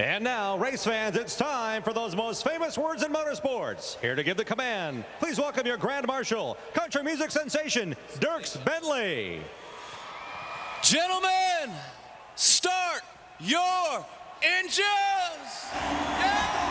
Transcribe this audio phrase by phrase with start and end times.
[0.00, 3.96] And now, race fans, it's time for those most famous words in motorsports.
[4.00, 9.40] Here to give the command, please welcome your Grand Marshal, country music sensation, Dierks Bentley.
[10.82, 11.70] Gentlemen,
[12.34, 13.02] start
[13.38, 14.04] your
[14.42, 14.82] engines!
[15.72, 16.64] Yeah!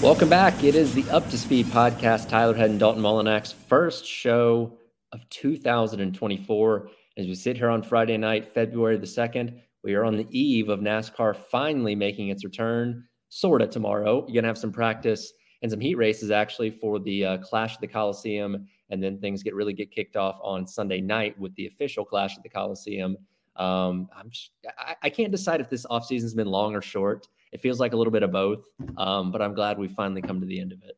[0.00, 0.64] Welcome back.
[0.64, 2.30] It is the Up to Speed podcast.
[2.30, 4.78] Tyler Head and Dalton Mullinak's first show
[5.12, 6.88] of 2024.
[7.18, 10.70] As we sit here on Friday night, February the 2nd, we are on the eve
[10.70, 14.20] of NASCAR finally making its return, sort of tomorrow.
[14.20, 17.74] You're going to have some practice and some heat races actually for the uh, Clash
[17.74, 18.66] of the Coliseum.
[18.88, 22.38] And then things get really get kicked off on Sunday night with the official Clash
[22.38, 23.18] of the Coliseum.
[23.56, 27.28] Um, I'm just, I, I, can't decide if this offseason's been long or short.
[27.52, 28.64] It feels like a little bit of both,
[28.96, 30.96] um, but I'm glad we finally come to the end of it.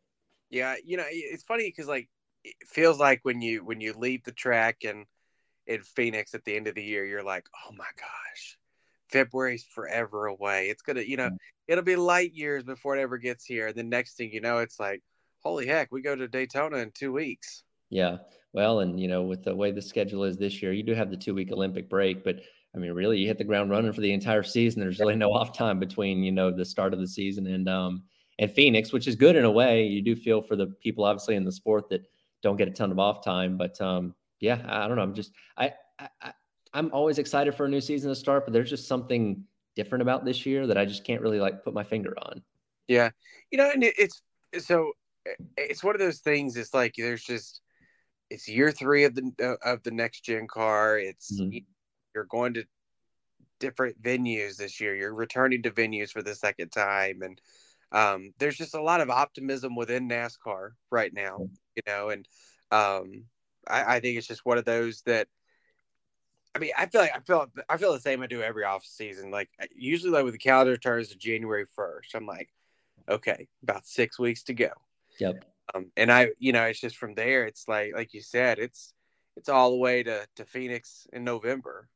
[0.50, 2.08] Yeah, you know, it's funny because like
[2.44, 5.04] it feels like when you when you leave the track and
[5.66, 8.58] in Phoenix at the end of the year, you're like, oh my gosh,
[9.10, 10.68] February's forever away.
[10.68, 11.36] It's gonna, you know, mm.
[11.68, 13.68] it'll be light years before it ever gets here.
[13.68, 15.02] And the next thing you know, it's like,
[15.42, 17.64] holy heck, we go to Daytona in two weeks.
[17.90, 18.18] Yeah.
[18.52, 21.10] Well, and you know, with the way the schedule is this year, you do have
[21.10, 22.40] the two week Olympic break, but
[22.74, 24.80] I mean, really, you hit the ground running for the entire season.
[24.80, 28.02] There's really no off time between, you know, the start of the season and um
[28.38, 29.86] and Phoenix, which is good in a way.
[29.86, 32.02] You do feel for the people obviously in the sport that
[32.42, 35.02] don't get a ton of off time, but um yeah, I don't know.
[35.02, 36.32] I'm just I, I
[36.72, 39.44] I'm always excited for a new season to start, but there's just something
[39.76, 42.42] different about this year that I just can't really like put my finger on.
[42.88, 43.10] Yeah,
[43.50, 44.22] you know, and it's
[44.58, 44.92] so
[45.56, 46.56] it's one of those things.
[46.56, 47.60] It's like there's just
[48.30, 50.98] it's year three of the uh, of the next gen car.
[50.98, 51.58] It's mm-hmm.
[52.14, 52.64] you're going to
[53.60, 54.94] different venues this year.
[54.94, 57.40] You're returning to venues for the second time, and
[57.92, 61.48] um, there's just a lot of optimism within NASCAR right now.
[61.76, 62.28] You know, and
[62.70, 63.24] um,
[63.68, 65.28] I, I think it's just one of those that
[66.54, 68.84] I mean, I feel like I feel I feel the same I do every off
[68.84, 69.30] season.
[69.30, 72.48] Like usually, like with the calendar turns to January first, I'm like,
[73.08, 74.70] okay, about six weeks to go.
[75.18, 75.44] Yep.
[75.74, 77.46] Um, and I, you know, it's just from there.
[77.46, 78.92] It's like, like you said, it's
[79.36, 81.88] it's all the way to to Phoenix in November.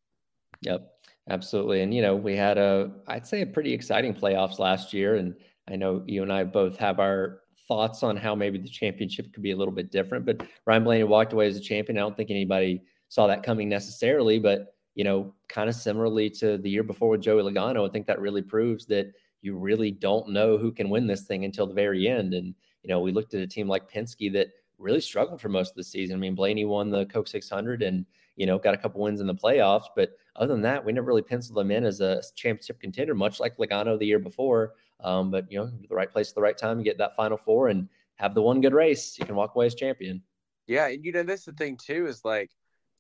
[0.62, 0.91] Yep,
[1.31, 1.82] absolutely.
[1.82, 5.37] And you know, we had a, I'd say, a pretty exciting playoffs last year, and
[5.69, 9.42] I know you and I both have our thoughts on how maybe the championship could
[9.42, 10.24] be a little bit different.
[10.24, 11.98] But Ryan Blaney walked away as a champion.
[11.98, 16.58] I don't think anybody saw that coming necessarily, but you know, kind of similarly to
[16.58, 19.12] the year before with Joey Logano, I think that really proves that
[19.42, 22.34] you really don't know who can win this thing until the very end.
[22.34, 24.48] And you know, we looked at a team like Penske that
[24.78, 26.16] really struggled for most of the season.
[26.16, 28.04] I mean, Blaney won the Coke 600 and
[28.36, 31.06] you know got a couple wins in the playoffs, but other than that, we never
[31.06, 34.74] really penciled them in as a championship contender, much like Logano the year before.
[35.00, 37.36] Um, but you know, the right place at the right time, you get that final
[37.36, 40.22] four and have the one good race, you can walk away as champion.
[40.66, 42.50] Yeah, and you know, that's the thing too, is like,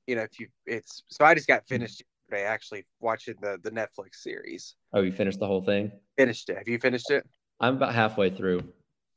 [0.06, 1.74] you know, if you it's so I just got mm-hmm.
[1.74, 4.76] finished yesterday actually watching the the Netflix series.
[4.92, 5.92] Oh, you finished the whole thing?
[6.16, 6.58] Finished it.
[6.58, 7.26] Have you finished it?
[7.60, 8.62] I'm about halfway through.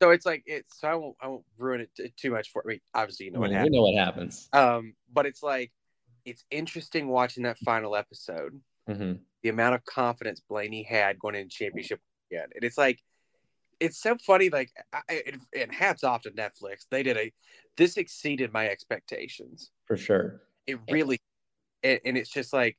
[0.01, 2.79] So it's like it's so I won't I won't ruin it too much for mean
[2.93, 3.75] obviously you know what we happens.
[3.75, 4.49] know what happens.
[4.53, 5.71] Um, but it's like
[6.25, 8.59] it's interesting watching that final episode.
[8.89, 9.13] Mm-hmm.
[9.43, 11.99] The amount of confidence Blaney had going into championship
[12.31, 12.99] again, and it's like
[13.79, 14.49] it's so funny.
[14.49, 15.23] Like, I,
[15.57, 16.85] and hats off to Netflix.
[16.89, 17.31] They did a
[17.77, 20.41] this exceeded my expectations for sure.
[20.67, 21.19] It really,
[21.83, 22.77] and, and it's just like,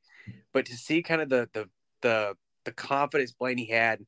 [0.53, 1.69] but to see kind of the the
[2.01, 3.99] the the confidence Blaney had,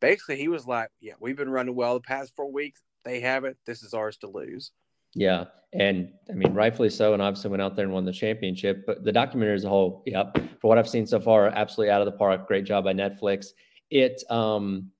[0.00, 2.82] basically he was like, "Yeah, we've been running well the past four weeks.
[3.04, 3.56] They haven't.
[3.66, 4.70] This is ours to lose."
[5.14, 8.84] Yeah, and I mean, rightfully so, and obviously went out there and won the championship.
[8.86, 12.00] But the documentary as a whole, yep, for what I've seen so far, absolutely out
[12.00, 12.46] of the park.
[12.46, 13.48] Great job by Netflix.
[13.90, 14.91] It um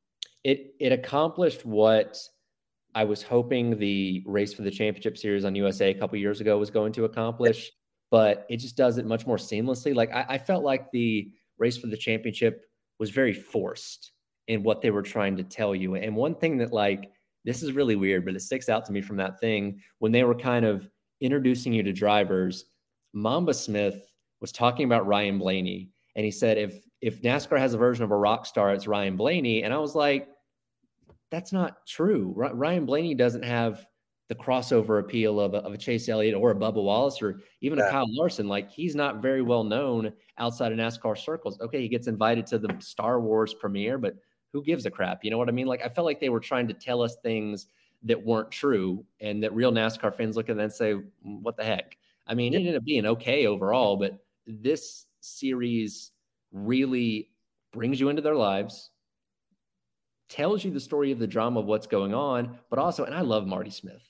[0.45, 2.19] it it accomplished what
[2.95, 6.59] I was hoping the race for the championship series on USA a couple years ago
[6.59, 7.71] was going to accomplish,
[8.11, 9.95] but it just does it much more seamlessly.
[9.95, 12.67] Like I, I felt like the race for the championship
[12.99, 14.13] was very forced
[14.49, 15.95] in what they were trying to tell you.
[15.95, 17.11] And one thing that like
[17.45, 20.25] this is really weird, but it sticks out to me from that thing when they
[20.25, 20.89] were kind of
[21.21, 22.67] introducing you to drivers.
[23.13, 24.01] Mamba Smith
[24.41, 28.13] was talking about Ryan Blaney, and he said if if NASCAR has a version of
[28.13, 29.65] a rock star, it's Ryan Blaney.
[29.65, 30.29] And I was like,
[31.33, 32.33] that's not true.
[32.37, 33.87] Ryan Blaney doesn't have
[34.29, 37.79] the crossover appeal of a, of a Chase Elliott or a Bubba Wallace or even
[37.79, 37.89] yeah.
[37.89, 38.49] a Kyle Larson.
[38.49, 41.59] Like he's not very well known outside of NASCAR circles.
[41.61, 44.15] Okay, he gets invited to the Star Wars premiere, but
[44.53, 45.25] who gives a crap?
[45.25, 45.67] You know what I mean?
[45.67, 47.67] Like I felt like they were trying to tell us things
[48.03, 51.03] that weren't true and that real NASCAR fans look at that and say, mm,
[51.41, 51.97] what the heck?
[52.27, 56.11] I mean, it ended up being okay overall, but this series
[56.53, 57.31] really
[57.73, 58.91] brings you into their lives,
[60.33, 63.21] tells you the story of the drama of what's going on, but also, and I
[63.21, 64.03] love Marty Smith.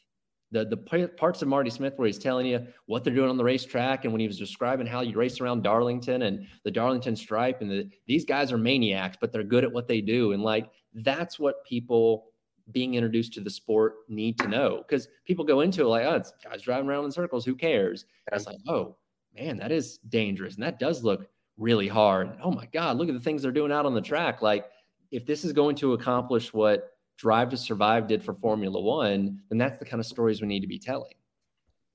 [0.53, 3.45] the the parts of Marty Smith where he's telling you what they're doing on the
[3.45, 7.61] racetrack, and when he was describing how you race around Darlington and the Darlington Stripe,
[7.63, 10.71] and the, these guys are maniacs, but they're good at what they do, and like
[10.95, 12.27] that's what people
[12.71, 16.15] being introduced to the sport need to know because people go into it like, oh,
[16.15, 18.05] it's guys driving around in circles, who cares?
[18.31, 18.97] And it's like, oh
[19.35, 21.27] man, that is dangerous, and that does look
[21.57, 22.31] really hard.
[22.43, 24.43] Oh my God, look at the things they're doing out on the track.
[24.43, 24.67] Like,
[25.13, 29.59] if this is going to accomplish what Drive to Survive did for Formula One, then
[29.59, 31.15] that's the kind of stories we need to be telling.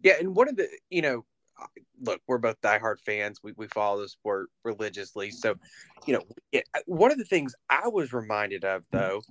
[0.01, 1.25] Yeah, and one of the you know,
[1.99, 3.39] look, we're both diehard fans.
[3.43, 5.55] We we follow the sport religiously, so
[6.05, 6.21] you know,
[6.51, 9.21] it, one of the things I was reminded of though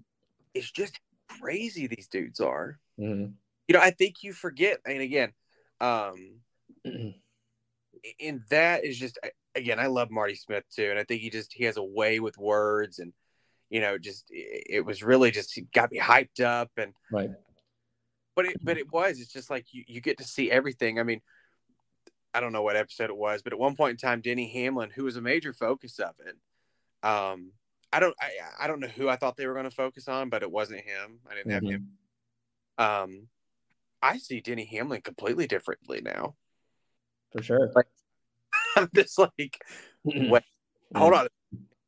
[0.52, 1.00] is just
[1.40, 2.78] crazy these dudes are.
[3.00, 3.32] Mm-hmm.
[3.68, 5.32] You know, I think you forget, and again,
[5.80, 6.40] um,
[6.84, 9.18] and that is just
[9.54, 12.18] again, I love Marty Smith too, and I think he just he has a way
[12.18, 13.12] with words and
[13.70, 17.30] you know, just it was really just got me hyped up and right.
[18.34, 21.00] But it but it was it's just like you you get to see everything.
[21.00, 21.20] I mean,
[22.34, 24.90] I don't know what episode it was, but at one point in time, Denny Hamlin,
[24.94, 26.36] who was a major focus of it,
[27.06, 27.52] um,
[27.92, 28.30] I don't I,
[28.60, 30.80] I don't know who I thought they were going to focus on, but it wasn't
[30.80, 31.20] him.
[31.30, 31.66] I didn't mm-hmm.
[31.66, 31.88] have him.
[32.78, 33.28] Um,
[34.02, 36.36] I see Denny Hamlin completely differently now.
[37.32, 37.72] For sure.
[37.74, 37.86] Like,
[38.76, 39.58] I'm just like,
[40.04, 40.42] wait,
[40.94, 41.28] hold on,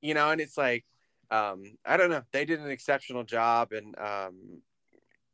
[0.01, 0.85] you know, and it's like
[1.31, 2.23] um, I don't know.
[2.33, 4.63] They did an exceptional job, and um,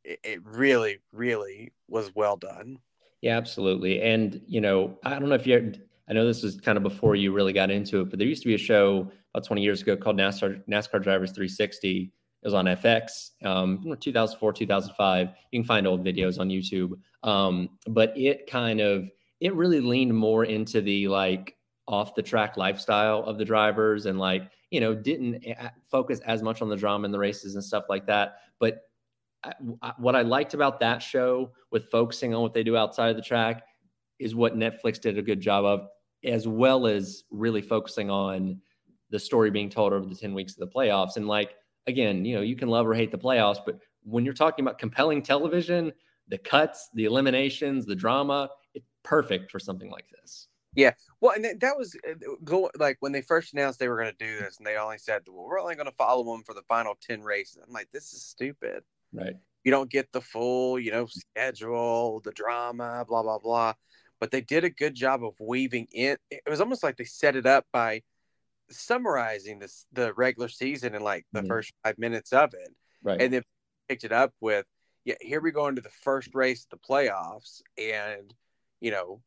[0.05, 2.79] it, it, really, really was well done.
[3.21, 4.03] Yeah, absolutely.
[4.03, 5.73] And you know, I don't know if you.
[6.09, 8.43] I know this was kind of before you really got into it, but there used
[8.43, 12.13] to be a show about 20 years ago called NASCAR NASCAR Drivers 360.
[12.43, 15.29] It was on FX, um, 2004, 2005.
[15.51, 16.99] You can find old videos on YouTube.
[17.23, 19.11] Um, but it kind of
[19.41, 21.57] it really leaned more into the like
[21.87, 26.43] off the track lifestyle of the drivers and like you know didn't eh, focus as
[26.43, 28.39] much on the drama and the races and stuff like that.
[28.59, 28.83] But
[29.99, 33.21] what i liked about that show with focusing on what they do outside of the
[33.21, 33.63] track
[34.19, 35.87] is what netflix did a good job of
[36.25, 38.59] as well as really focusing on
[39.11, 41.17] the story being told over the 10 weeks of the playoffs.
[41.17, 41.55] And like
[41.87, 44.79] again you know you can love or hate the playoffs but when you're talking about
[44.79, 45.93] compelling television
[46.29, 51.45] the cuts the eliminations the drama it's perfect for something like this yeah, well, and
[51.61, 54.59] that was uh, go like when they first announced they were going to do this,
[54.59, 57.23] and they only said, "Well, we're only going to follow them for the final ten
[57.23, 58.83] races." I'm like, this is stupid.
[59.13, 59.37] Right.
[59.63, 63.75] You don't get the full, you know, schedule, the drama, blah blah blah.
[64.21, 66.17] But they did a good job of weaving in.
[66.31, 68.03] It was almost like they set it up by
[68.71, 71.49] summarizing this the regular season in like the mm-hmm.
[71.49, 72.69] first five minutes of it,
[73.03, 73.21] right?
[73.21, 73.43] And then
[73.89, 74.67] picked it up with,
[75.05, 78.35] yeah, here we go into the first race of the playoffs, and
[78.81, 79.21] you know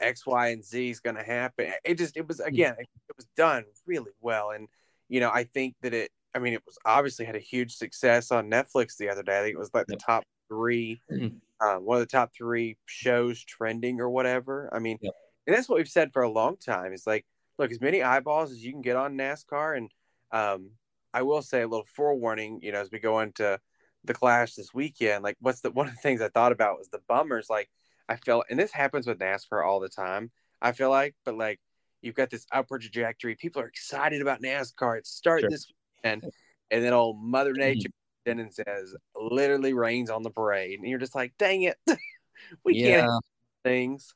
[0.00, 1.72] X, Y, and Z is going to happen.
[1.84, 2.48] It just, it was, hmm.
[2.48, 4.50] again, it, it was done really well.
[4.50, 4.68] And,
[5.08, 8.30] you know, I think that it, I mean, it was obviously had a huge success
[8.30, 9.38] on Netflix the other day.
[9.38, 11.66] I think it was like the top 3 mm-hmm.
[11.66, 14.68] um, one of the top three shows trending or whatever.
[14.72, 16.92] I mean, and that's what we've said for a long time.
[16.92, 17.24] Is like,
[17.58, 19.76] look, as many eyeballs as you can get on NASCAR.
[19.76, 19.90] And
[20.32, 20.70] um,
[21.14, 23.58] I will say a little forewarning, you know, as we go into
[24.04, 26.88] the clash this weekend, like, what's the one of the things I thought about was
[26.88, 27.70] the bummers, like,
[28.08, 30.30] I feel, and this happens with NASCAR all the time.
[30.60, 31.60] I feel like, but like
[32.02, 33.34] you've got this upward trajectory.
[33.34, 34.98] People are excited about NASCAR.
[34.98, 35.50] It's starting sure.
[35.50, 35.66] this
[36.02, 36.24] weekend,
[36.70, 37.60] and then old Mother mm-hmm.
[37.60, 37.88] Nature
[38.26, 38.40] mm-hmm.
[38.40, 41.76] and says, literally rains on the parade, and you're just like, dang it,
[42.64, 43.02] we yeah.
[43.02, 43.24] can't
[43.64, 44.14] things.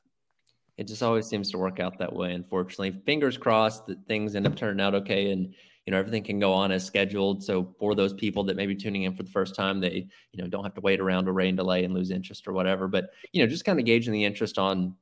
[0.77, 2.33] It just always seems to work out that way.
[2.33, 5.53] Unfortunately, fingers crossed that things end up turning out okay, and
[5.91, 7.43] you know everything can go on as scheduled.
[7.43, 10.41] So for those people that may be tuning in for the first time they you
[10.41, 12.87] know don't have to wait around a rain delay and lose interest or whatever.
[12.87, 14.95] But you know just kind of gauging the interest on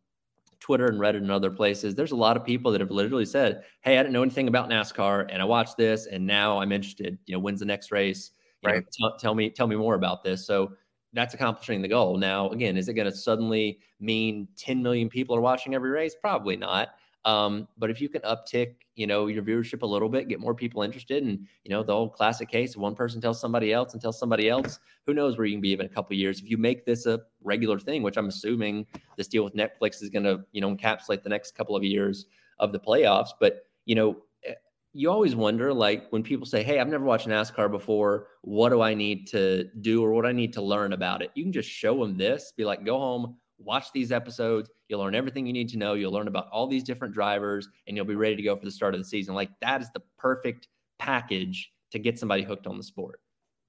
[0.60, 1.94] twitter and reddit and other places.
[1.94, 4.68] There's a lot of people that have literally said hey i didn't know anything about
[4.68, 7.20] nascar and i watched this and now i'm interested.
[7.28, 8.32] You know when's the next race?
[8.64, 8.84] You right.
[9.00, 10.44] know, t- tell me tell me more about this.
[10.48, 10.72] So
[11.14, 12.18] that's accomplishing the goal.
[12.18, 16.16] Now again is it going to suddenly mean 10 million people are watching every race?
[16.20, 16.96] Probably not
[17.30, 20.56] um, but if you can uptick, you know, your viewership a little bit, get more
[20.56, 24.02] people interested, and you know, the old classic case: one person tells somebody else and
[24.02, 26.40] tells somebody else, who knows where you can be in a couple years.
[26.40, 30.10] If you make this a regular thing, which I'm assuming this deal with Netflix is
[30.10, 32.26] going to, you know, encapsulate the next couple of years
[32.58, 33.30] of the playoffs.
[33.40, 34.56] But you know, eh,
[34.94, 38.30] you always wonder, like when people say, "Hey, I've never watched NASCAR before.
[38.42, 41.44] What do I need to do, or what I need to learn about it?" You
[41.44, 42.54] can just show them this.
[42.58, 44.70] Be like, "Go home, watch these episodes.
[44.88, 45.94] You'll learn everything you need to know.
[45.94, 48.72] You'll learn about all these different drivers and you'll be ready to go for the
[48.72, 49.36] start of the season.
[49.36, 53.20] Like that is the perfect package to get somebody hooked on the sport.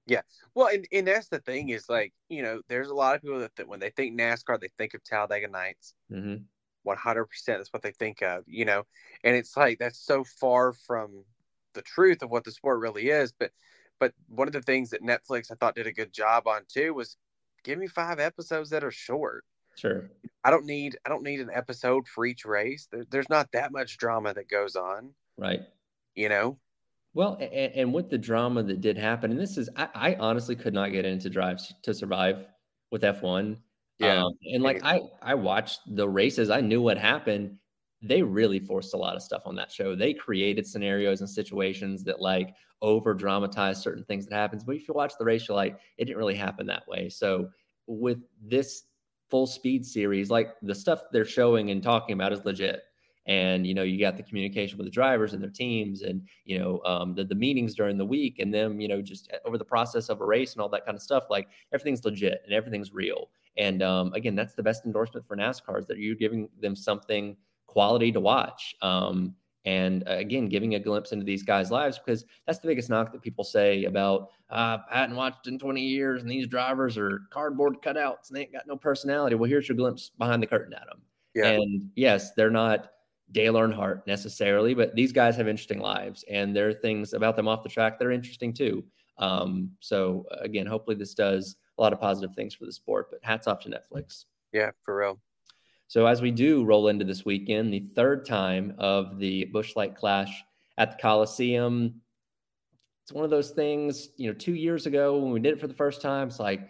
[0.07, 0.23] Yeah.
[0.55, 3.41] Well, and, and that's the thing is like, you know, there's a lot of people
[3.41, 5.95] that, that when they think NASCAR, they think of Talladega Nights.
[6.11, 6.43] Mm-hmm.
[6.87, 8.85] 100% that's what they think of, you know,
[9.23, 11.25] and it's like that's so far from
[11.75, 13.33] the truth of what the sport really is.
[13.39, 13.53] But,
[13.99, 16.95] but one of the things that Netflix I thought did a good job on too
[16.95, 17.19] was
[17.65, 19.45] give me five episodes that are short.
[19.77, 20.11] Sure.
[20.45, 22.89] I don't need I don't need an episode for each race.
[22.91, 25.11] There, there's not that much drama that goes on.
[25.37, 25.61] Right.
[26.15, 26.59] You know.
[27.13, 30.57] Well, and, and with the drama that did happen, and this is I, I honestly
[30.57, 32.47] could not get into drives to survive
[32.91, 33.57] with F1.
[33.99, 34.25] Yeah.
[34.25, 37.57] Um, and like I I watched the races, I knew what happened.
[38.03, 39.95] They really forced a lot of stuff on that show.
[39.95, 44.65] They created scenarios and situations that like over dramatize certain things that happens.
[44.65, 47.11] But if you watch the race, you're like, it didn't really happen that way.
[47.11, 47.51] So
[47.87, 48.85] with this
[49.31, 52.83] full speed series, like the stuff they're showing and talking about is legit.
[53.27, 56.59] And you know, you got the communication with the drivers and their teams, and you
[56.59, 59.65] know, um, the the meetings during the week, and them, you know, just over the
[59.65, 61.25] process of a race and all that kind of stuff.
[61.31, 63.31] Like everything's legit and everything's real.
[63.57, 67.37] And um, again, that's the best endorsement for NASCAR is that you're giving them something
[67.67, 68.75] quality to watch.
[68.83, 72.89] Um, and uh, again, giving a glimpse into these guys' lives because that's the biggest
[72.89, 76.97] knock that people say about uh, I hadn't watched in 20 years, and these drivers
[76.99, 79.37] are cardboard cutouts and they ain't got no personality.
[79.37, 81.03] Well, here's your glimpse behind the curtain at them.
[81.35, 81.51] Yeah.
[81.51, 82.91] And yes, they're not
[83.33, 87.47] Dale Earnhardt necessarily, but these guys have interesting lives, and there are things about them
[87.47, 88.85] off the track that are interesting too.
[89.19, 93.09] Um, so again, hopefully this does a lot of positive things for the sport.
[93.11, 94.25] But hats off to Netflix.
[94.53, 95.21] Yeah, for real.
[95.91, 99.97] So as we do roll into this weekend, the third time of the Busch Light
[99.97, 100.45] Clash
[100.79, 102.01] at the Coliseum,
[103.03, 104.11] it's one of those things.
[104.17, 106.61] You know, two years ago when we did it for the first time, it's like,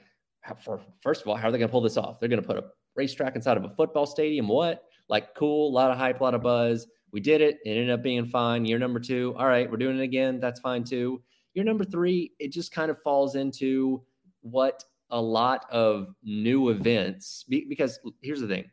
[0.65, 2.19] for first of all, how are they going to pull this off?
[2.19, 2.65] They're going to put a
[2.97, 4.49] racetrack inside of a football stadium.
[4.49, 4.85] What?
[5.11, 6.87] Like, cool, a lot of hype, a lot of buzz.
[7.13, 7.59] We did it.
[7.67, 8.65] It ended up being fine.
[8.65, 10.41] Year number two, all right, we're doing it again.
[10.41, 11.23] That's fine too.
[11.53, 14.03] Year number three, it just kind of falls into
[14.41, 18.65] what a lot of new events because here's the thing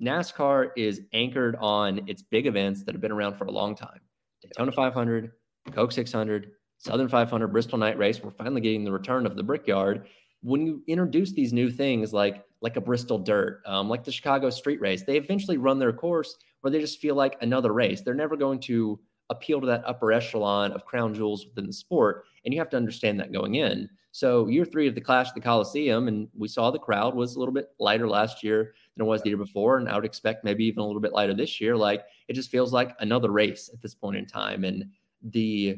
[0.00, 4.00] NASCAR is anchored on its big events that have been around for a long time
[4.42, 5.32] Daytona 500,
[5.72, 8.22] Coke 600, Southern 500, Bristol Night Race.
[8.22, 10.06] We're finally getting the return of the Brickyard.
[10.42, 14.50] When you introduce these new things like like a Bristol Dirt, um, like the Chicago
[14.50, 18.02] Street Race, they eventually run their course where they just feel like another race.
[18.02, 18.98] They're never going to
[19.30, 22.76] appeal to that upper echelon of crown jewels within the sport, and you have to
[22.76, 23.88] understand that going in.
[24.12, 27.36] So year three of the Clash of the Coliseum, and we saw the crowd was
[27.36, 30.04] a little bit lighter last year than it was the year before, and I would
[30.04, 31.76] expect maybe even a little bit lighter this year.
[31.76, 34.84] Like it just feels like another race at this point in time, and
[35.22, 35.76] the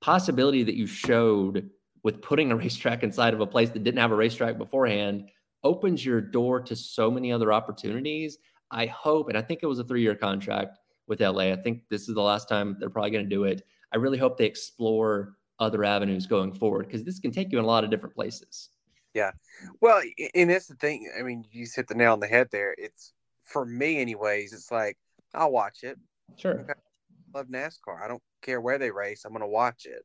[0.00, 1.68] possibility that you showed
[2.02, 5.28] with putting a racetrack inside of a place that didn't have a racetrack beforehand
[5.64, 8.38] opens your door to so many other opportunities.
[8.70, 10.78] I hope, and I think it was a three-year contract
[11.08, 11.52] with LA.
[11.52, 13.62] I think this is the last time they're probably going to do it.
[13.92, 17.64] I really hope they explore other avenues going forward because this can take you in
[17.64, 18.68] a lot of different places.
[19.14, 19.32] Yeah.
[19.80, 20.02] Well,
[20.34, 21.10] and that's the thing.
[21.18, 22.74] I mean, you just hit the nail on the head there.
[22.76, 23.12] It's
[23.44, 24.96] for me, anyways, it's like
[25.34, 25.98] I'll watch it.
[26.36, 26.66] Sure.
[26.68, 28.02] I love NASCAR.
[28.02, 29.24] I don't care where they race.
[29.24, 30.04] I'm going to watch it.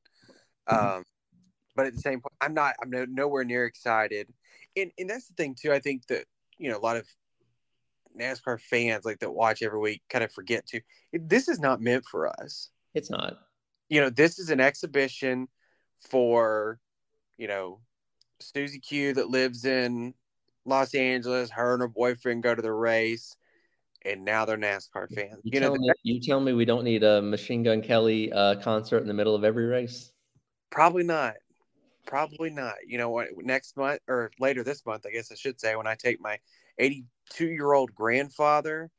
[0.69, 0.97] Mm-hmm.
[0.97, 1.03] Um,
[1.75, 4.27] but at the same point, I'm not, I'm no, nowhere near excited.
[4.75, 5.71] And, and that's the thing, too.
[5.71, 6.25] I think that,
[6.57, 7.07] you know, a lot of
[8.19, 10.81] NASCAR fans like that watch every week kind of forget to,
[11.13, 12.69] this is not meant for us.
[12.93, 13.37] It's not
[13.93, 15.47] you know, this is an exhibition
[16.09, 16.79] for,
[17.37, 17.79] you know,
[18.43, 20.13] Susie Q that lives in
[20.65, 21.49] Los Angeles.
[21.49, 23.35] Her and her boyfriend go to the race,
[24.05, 25.39] and now they're NASCAR fans.
[25.43, 28.55] You, you know, me, you tell me we don't need a Machine Gun Kelly uh,
[28.55, 30.11] concert in the middle of every race.
[30.69, 31.35] Probably not.
[32.05, 32.75] Probably not.
[32.85, 33.29] You know what?
[33.37, 36.37] Next month or later this month, I guess I should say, when I take my
[36.79, 38.89] 82 year old grandfather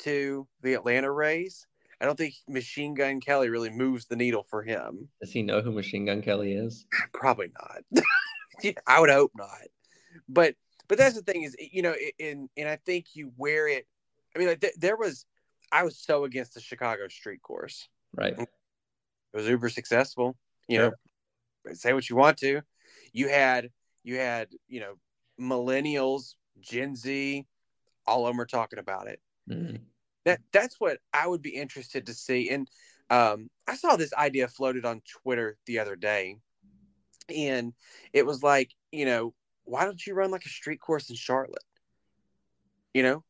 [0.00, 1.66] to the Atlanta race,
[2.00, 5.08] I don't think Machine Gun Kelly really moves the needle for him.
[5.20, 6.86] Does he know who Machine Gun Kelly is?
[7.12, 8.04] Probably not.
[8.86, 9.68] I would hope not.
[10.28, 10.54] But
[10.88, 13.86] but that's the thing is you know and and I think you wear it.
[14.34, 15.24] I mean like th- there was
[15.70, 17.88] I was so against the Chicago street course.
[18.14, 18.38] Right.
[18.38, 18.48] It
[19.32, 20.36] was uber successful.
[20.68, 20.98] You sure.
[21.66, 22.62] know, say what you want to.
[23.12, 23.70] You had
[24.02, 24.94] you had you know
[25.40, 27.46] millennials, Gen Z,
[28.06, 29.20] all of them are talking about it.
[29.48, 29.80] Mm
[30.28, 32.50] that that's what I would be interested to see.
[32.50, 32.68] And
[33.08, 36.36] um, I saw this idea floated on Twitter the other day,
[37.34, 37.72] and
[38.12, 41.64] it was like, you know, why don't you run like a street course in Charlotte?
[42.94, 43.24] You know,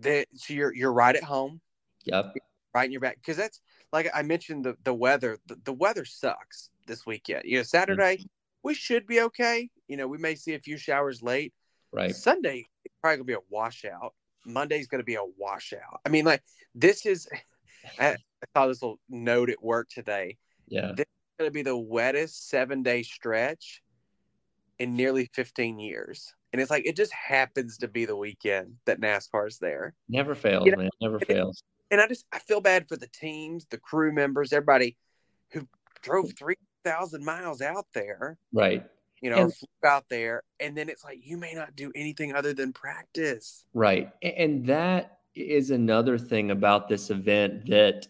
[0.00, 1.60] that so you're you're right at home.
[2.04, 2.34] Yep.
[2.74, 3.60] Right in your back because that's
[3.92, 5.38] like I mentioned the the weather.
[5.46, 7.42] The, the weather sucks this weekend.
[7.44, 8.26] You know, Saturday mm-hmm.
[8.62, 9.70] we should be okay.
[9.88, 11.54] You know, we may see a few showers late.
[11.92, 12.14] Right.
[12.14, 12.66] Sunday
[13.04, 14.14] probably gonna be a washout.
[14.46, 16.00] Monday's to be a washout.
[16.06, 16.42] I mean, like
[16.74, 17.28] this is.
[18.00, 18.16] I, I
[18.56, 20.38] saw this little note at work today.
[20.68, 23.82] Yeah, this is going to be the wettest seven day stretch
[24.78, 26.34] in nearly 15 years.
[26.52, 29.94] And it's like it just happens to be the weekend that NASCAR's there.
[30.08, 30.78] Never fails, you know?
[30.78, 30.90] man.
[31.00, 31.62] Never and fails.
[31.90, 34.96] and I just I feel bad for the teams, the crew members, everybody
[35.50, 35.66] who
[36.02, 36.38] drove mm.
[36.38, 38.38] three thousand miles out there.
[38.52, 38.86] Right.
[39.20, 39.52] you know, and,
[39.84, 43.64] out there, and then it's like you may not do anything other than practice.
[43.74, 48.06] Right, and that is another thing about this event that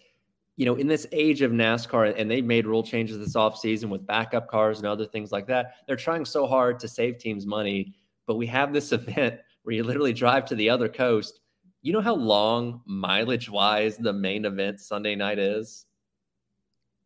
[0.57, 4.07] you know in this age of NASCAR, and they made rule changes this offseason with
[4.07, 5.75] backup cars and other things like that.
[5.87, 7.95] They're trying so hard to save teams money,
[8.27, 11.41] but we have this event where you literally drive to the other coast.
[11.83, 15.87] You know how long mileage wise the main event Sunday night is?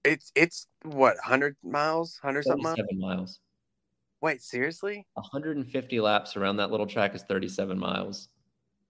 [0.04, 2.88] It's it's what hundred miles, hundred something miles.
[2.96, 3.40] miles.
[4.20, 5.06] Wait, seriously?
[5.14, 8.28] 150 laps around that little track is 37 miles.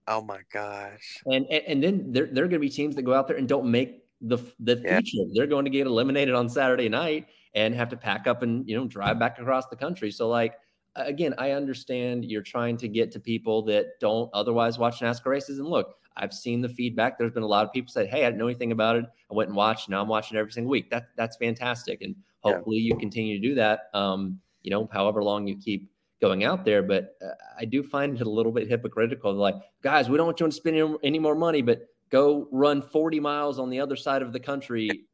[0.07, 1.21] Oh my gosh.
[1.25, 3.37] And and, and then there, there are going to be teams that go out there
[3.37, 4.99] and don't make the the yeah.
[4.99, 5.23] feature.
[5.33, 8.77] They're going to get eliminated on Saturday night and have to pack up and you
[8.77, 10.11] know drive back across the country.
[10.11, 10.55] So like
[10.95, 15.59] again, I understand you're trying to get to people that don't otherwise watch NASCAR races.
[15.59, 17.17] And look, I've seen the feedback.
[17.17, 19.05] There's been a lot of people said, "Hey, I didn't know anything about it.
[19.31, 19.89] I went and watched.
[19.89, 22.93] Now I'm watching every single week." That that's fantastic, and hopefully yeah.
[22.93, 23.89] you continue to do that.
[23.93, 25.89] Um, you know, however long you keep
[26.21, 26.83] going out there.
[26.83, 29.33] But uh, I do find it a little bit hypocritical.
[29.33, 33.19] Like, guys, we don't want you to spend any more money, but go run 40
[33.19, 35.05] miles on the other side of the country,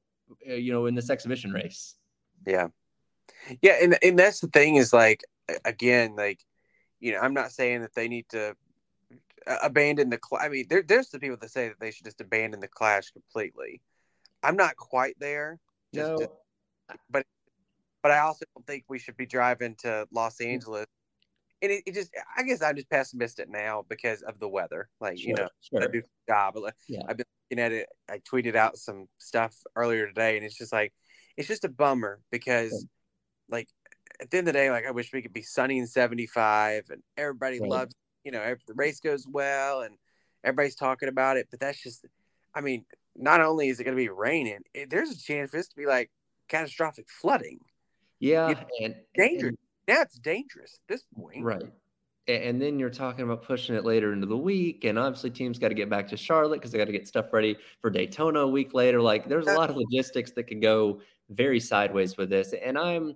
[0.50, 1.96] uh, you know, in this exhibition race.
[2.46, 2.68] Yeah.
[3.62, 3.78] Yeah.
[3.82, 5.24] And, and that's the thing is like,
[5.64, 6.40] again, like,
[7.00, 8.56] you know, I'm not saying that they need to
[9.48, 10.44] uh, abandon the clash.
[10.44, 13.12] I mean, there, there's the people that say that they should just abandon the clash
[13.12, 13.82] completely.
[14.42, 15.60] I'm not quite there.
[15.94, 16.18] no.
[16.18, 16.30] To,
[17.10, 17.26] but
[18.04, 20.46] but I also don't think we should be driving to Los mm.
[20.46, 20.86] Angeles.
[21.62, 24.90] And it, it just, I guess I'm just pessimistic now because of the weather.
[25.00, 25.84] Like, sure, you know, sure.
[25.84, 26.56] I do job.
[26.88, 27.02] Yeah.
[27.08, 27.88] I've been looking at it.
[28.10, 30.94] I tweeted out some stuff earlier today, and it's just like,
[31.38, 33.56] it's just a bummer because, yeah.
[33.56, 33.68] like,
[34.20, 36.84] at the end of the day, like, I wish we could be sunny and 75
[36.90, 37.70] and everybody right.
[37.70, 39.96] loves, you know, if the race goes well and
[40.44, 41.48] everybody's talking about it.
[41.52, 42.06] But that's just,
[42.54, 42.86] I mean,
[43.16, 45.76] not only is it going to be raining, it, there's a chance for this to
[45.76, 46.12] be like
[46.48, 47.60] catastrophic flooding.
[48.20, 49.50] Yeah, and dangerous.
[49.50, 51.44] And, it's dangerous at this point.
[51.44, 51.72] Right.
[52.28, 55.68] And then you're talking about pushing it later into the week, and obviously teams got
[55.68, 58.48] to get back to Charlotte because they got to get stuff ready for Daytona a
[58.48, 59.00] week later.
[59.00, 62.54] Like there's a lot of logistics that can go very sideways with this.
[62.54, 63.16] And I'm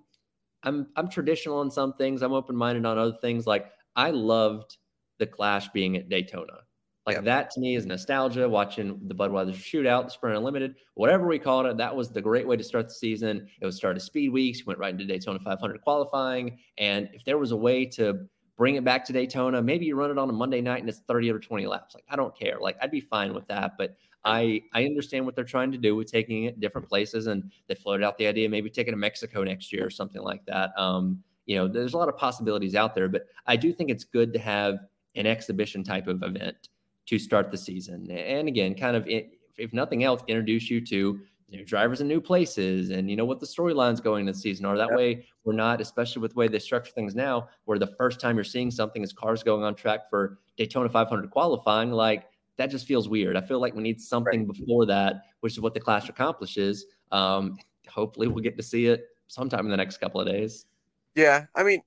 [0.64, 2.22] I'm I'm traditional on some things.
[2.22, 3.48] I'm open minded on other things.
[3.48, 4.78] Like I loved
[5.18, 6.62] the Clash being at Daytona.
[7.06, 7.26] Like yep.
[7.26, 8.48] that to me is nostalgia.
[8.48, 12.48] Watching the Budweiser Shootout, the Sprint Unlimited, whatever we called it, that was the great
[12.48, 13.48] way to start the season.
[13.62, 14.66] It was start of speed weeks.
[14.66, 18.84] went right into Daytona 500 qualifying, and if there was a way to bring it
[18.84, 21.40] back to Daytona, maybe you run it on a Monday night and it's 30 or
[21.40, 21.96] 20 laps.
[21.96, 22.58] Like I don't care.
[22.60, 23.72] Like I'd be fine with that.
[23.78, 27.52] But I I understand what they're trying to do with taking it different places, and
[27.68, 30.72] they floated out the idea maybe taking to Mexico next year or something like that.
[30.78, 34.04] Um, you know, there's a lot of possibilities out there, but I do think it's
[34.04, 34.76] good to have
[35.16, 36.70] an exhibition type of event
[37.10, 38.10] to start the season.
[38.12, 41.20] And again, kind of, if nothing else, introduce you to
[41.50, 44.78] new drivers in new places and you know what the storylines going the season are.
[44.78, 44.98] That yep.
[44.98, 48.36] way, we're not, especially with the way they structure things now, where the first time
[48.36, 51.92] you're seeing something is cars going on track for Daytona 500 qualifying.
[51.92, 52.26] Like
[52.58, 53.36] that just feels weird.
[53.36, 54.58] I feel like we need something right.
[54.60, 56.86] before that, which is what the Clash accomplishes.
[57.12, 60.68] Um, hopefully, we'll get to see it sometime in the next couple of days.
[61.16, 61.82] Yeah, I mean,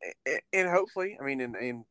[0.52, 1.84] and hopefully, I mean, and, and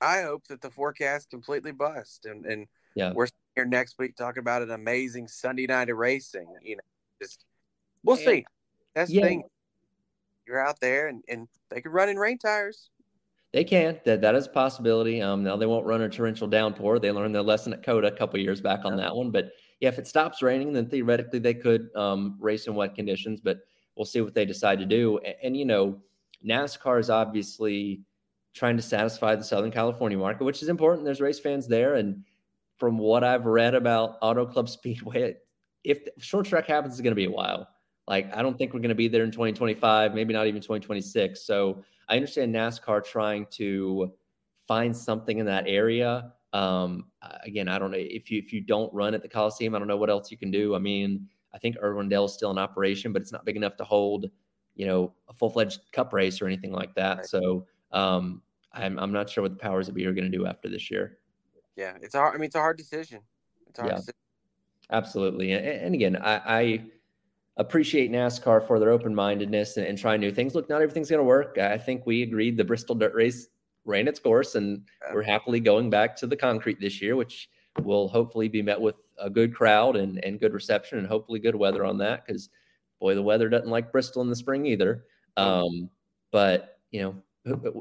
[0.00, 4.40] I hope that the forecast completely bust, and and yeah, we're here next week talking
[4.40, 6.46] about an amazing Sunday night of racing.
[6.62, 6.82] You know,
[7.20, 7.44] just
[8.04, 8.44] we'll and, see.
[8.94, 9.22] That's yeah.
[9.22, 9.42] the thing.
[10.46, 12.90] You're out there, and and they could run in rain tires.
[13.52, 14.00] They can.
[14.04, 15.20] That that is a possibility.
[15.20, 16.98] Um, now they won't run a torrential downpour.
[16.98, 19.04] They learned their lesson at COTA a couple years back on yeah.
[19.04, 19.30] that one.
[19.30, 23.40] But yeah, if it stops raining, then theoretically they could um, race in wet conditions.
[23.40, 23.58] But
[23.96, 25.18] we'll see what they decide to do.
[25.18, 26.00] And, and you know,
[26.46, 28.02] NASCAR is obviously
[28.54, 31.04] trying to satisfy the Southern California market, which is important.
[31.04, 31.94] There's race fans there.
[31.94, 32.24] And
[32.78, 35.36] from what I've read about Auto Club Speedway,
[35.84, 37.68] if short track happens, it's going to be a while.
[38.08, 41.46] Like, I don't think we're going to be there in 2025, maybe not even 2026.
[41.46, 44.12] So I understand NASCAR trying to
[44.66, 46.32] find something in that area.
[46.52, 47.04] Um,
[47.44, 49.86] again, I don't know if you if you don't run at the Coliseum, I don't
[49.86, 50.74] know what else you can do.
[50.74, 53.84] I mean, I think Irwindale is still in operation, but it's not big enough to
[53.84, 54.26] hold,
[54.74, 57.18] you know, a full fledged Cup race or anything like that.
[57.18, 57.26] Right.
[57.26, 60.46] So um, I'm I'm not sure what the powers that be are going to do
[60.46, 61.18] after this year.
[61.76, 62.34] Yeah, it's hard.
[62.34, 63.20] I mean, it's a hard decision.
[63.68, 64.14] It's hard yeah, decision.
[64.90, 65.52] absolutely.
[65.52, 66.82] And, and again, I, I,
[67.56, 70.54] appreciate NASCAR for their open mindedness and, and trying new things.
[70.54, 71.58] Look, not everything's going to work.
[71.58, 73.48] I think we agreed the Bristol Dirt Race
[73.84, 75.14] ran its course, and yeah.
[75.14, 77.50] we're happily going back to the concrete this year, which
[77.82, 81.54] will hopefully be met with a good crowd and and good reception, and hopefully good
[81.54, 82.24] weather on that.
[82.26, 82.48] Because
[82.98, 85.04] boy, the weather doesn't like Bristol in the spring either.
[85.36, 85.90] Um,
[86.30, 87.14] but you know,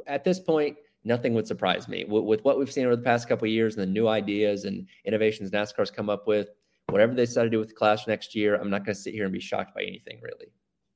[0.08, 3.46] at this point, nothing would surprise me with, what we've seen over the past couple
[3.46, 6.50] of years and the new ideas and innovations NASCAR's come up with.
[6.90, 9.14] Whatever they decide to do with the Clash next year, I'm not going to sit
[9.14, 10.48] here and be shocked by anything really.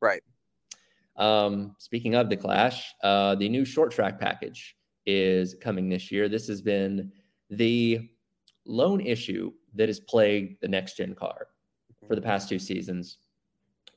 [0.01, 0.21] Right.
[1.15, 6.27] Um, speaking of the Clash, uh, the new short track package is coming this year.
[6.27, 7.11] This has been
[7.49, 8.09] the
[8.65, 11.47] lone issue that has plagued the next gen car
[12.07, 13.19] for the past two seasons,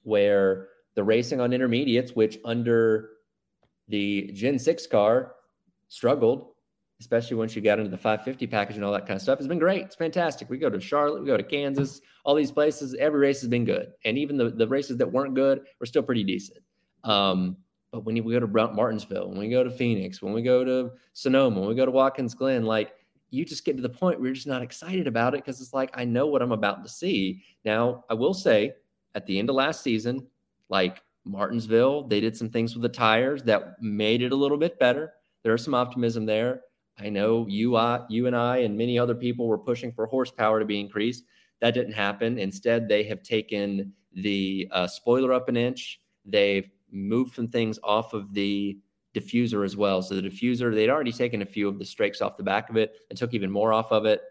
[0.03, 3.11] where the racing on intermediates, which under
[3.89, 5.35] the Gen 6 car
[5.89, 6.49] struggled,
[7.01, 9.49] especially once you got into the 550 package and all that kind of stuff, It's
[9.49, 9.83] been great.
[9.83, 10.49] It's fantastic.
[10.49, 12.95] We go to Charlotte, we go to Kansas, all these places.
[12.95, 13.93] Every race has been good.
[14.05, 16.61] And even the, the races that weren't good were still pretty decent.
[17.05, 17.57] Um,
[17.93, 20.91] but when we go to Martinsville, when we go to Phoenix, when we go to
[21.13, 22.93] Sonoma, when we go to Watkins Glen, like
[23.31, 25.73] you just get to the point where you're just not excited about it because it's
[25.73, 27.43] like, I know what I'm about to see.
[27.65, 28.73] Now, I will say
[29.15, 30.27] at the end of last season,
[30.69, 34.79] like Martinsville, they did some things with the tires that made it a little bit
[34.79, 35.13] better.
[35.43, 36.63] There's some optimism there.
[36.99, 40.61] I know you, I, you and I, and many other people were pushing for horsepower
[40.61, 41.25] to be increased.
[41.61, 42.39] That didn't happen.
[42.39, 46.01] Instead, they have taken the uh, spoiler up an inch.
[46.25, 48.79] They've moved some things off of the
[49.15, 50.03] diffuser as well.
[50.03, 52.77] So the diffuser, they'd already taken a few of the strakes off the back of
[52.77, 54.23] it and took even more off of it,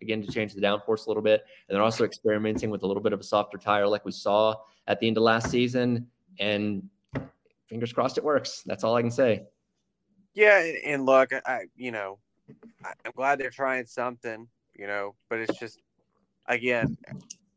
[0.00, 1.44] again, to change the downforce a little bit.
[1.68, 4.54] And they're also experimenting with a little bit of a softer tire like we saw
[4.86, 6.06] at the end of last season.
[6.38, 6.88] And
[7.68, 8.62] fingers crossed it works.
[8.66, 9.44] That's all I can say.
[10.34, 10.58] Yeah.
[10.84, 12.18] And look, I, you know,
[12.84, 15.80] I'm glad they're trying something, you know, but it's just,
[16.46, 16.96] again,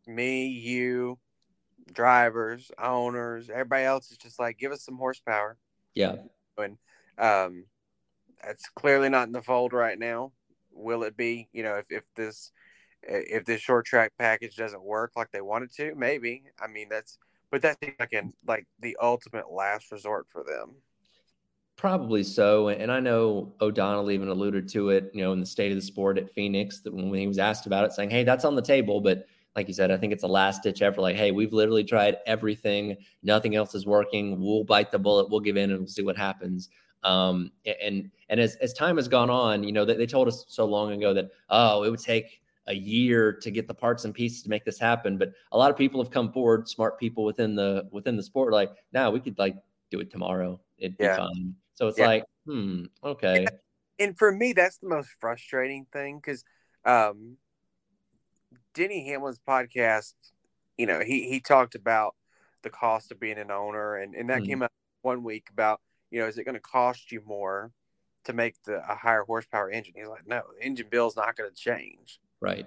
[0.05, 1.17] me, you,
[1.91, 5.57] drivers, owners, everybody else is just like, give us some horsepower.
[5.93, 6.17] Yeah.
[6.57, 6.77] And
[7.17, 7.65] um,
[8.43, 10.31] that's clearly not in the fold right now.
[10.71, 11.49] Will it be?
[11.53, 12.51] You know, if, if this
[13.03, 16.43] if this short track package doesn't work like they wanted to, maybe.
[16.59, 17.17] I mean, that's
[17.51, 20.75] but that's like in like the ultimate last resort for them.
[21.75, 22.69] Probably so.
[22.69, 25.81] And I know O'Donnell even alluded to it, you know, in the state of the
[25.81, 28.61] sport at Phoenix, that when he was asked about it, saying, Hey, that's on the
[28.63, 31.01] table, but like you said, I think it's a last ditch effort.
[31.01, 32.97] Like, hey, we've literally tried everything.
[33.23, 34.39] Nothing else is working.
[34.39, 35.29] We'll bite the bullet.
[35.29, 36.69] We'll give in and we'll see what happens.
[37.03, 40.45] Um, and and as, as time has gone on, you know, they, they told us
[40.47, 44.13] so long ago that, oh, it would take a year to get the parts and
[44.13, 45.17] pieces to make this happen.
[45.17, 48.53] But a lot of people have come forward, smart people within the within the sport,
[48.53, 49.55] like, now we could like
[49.91, 50.59] do it tomorrow.
[50.77, 51.15] It'd yeah.
[51.15, 51.55] be fine.
[51.75, 52.07] So it's yeah.
[52.07, 53.45] like, hmm, okay.
[53.45, 53.49] And,
[53.99, 56.43] and for me, that's the most frustrating thing because
[56.85, 57.37] um
[58.73, 60.13] Denny Hamlin's podcast,
[60.77, 62.15] you know, he he talked about
[62.63, 65.81] the cost of being an owner, and and that mm came out one week about
[66.11, 67.71] you know, is it going to cost you more
[68.25, 69.93] to make the a higher horsepower engine?
[69.95, 72.19] He's like, no, the engine bill is not going to change.
[72.41, 72.65] Right.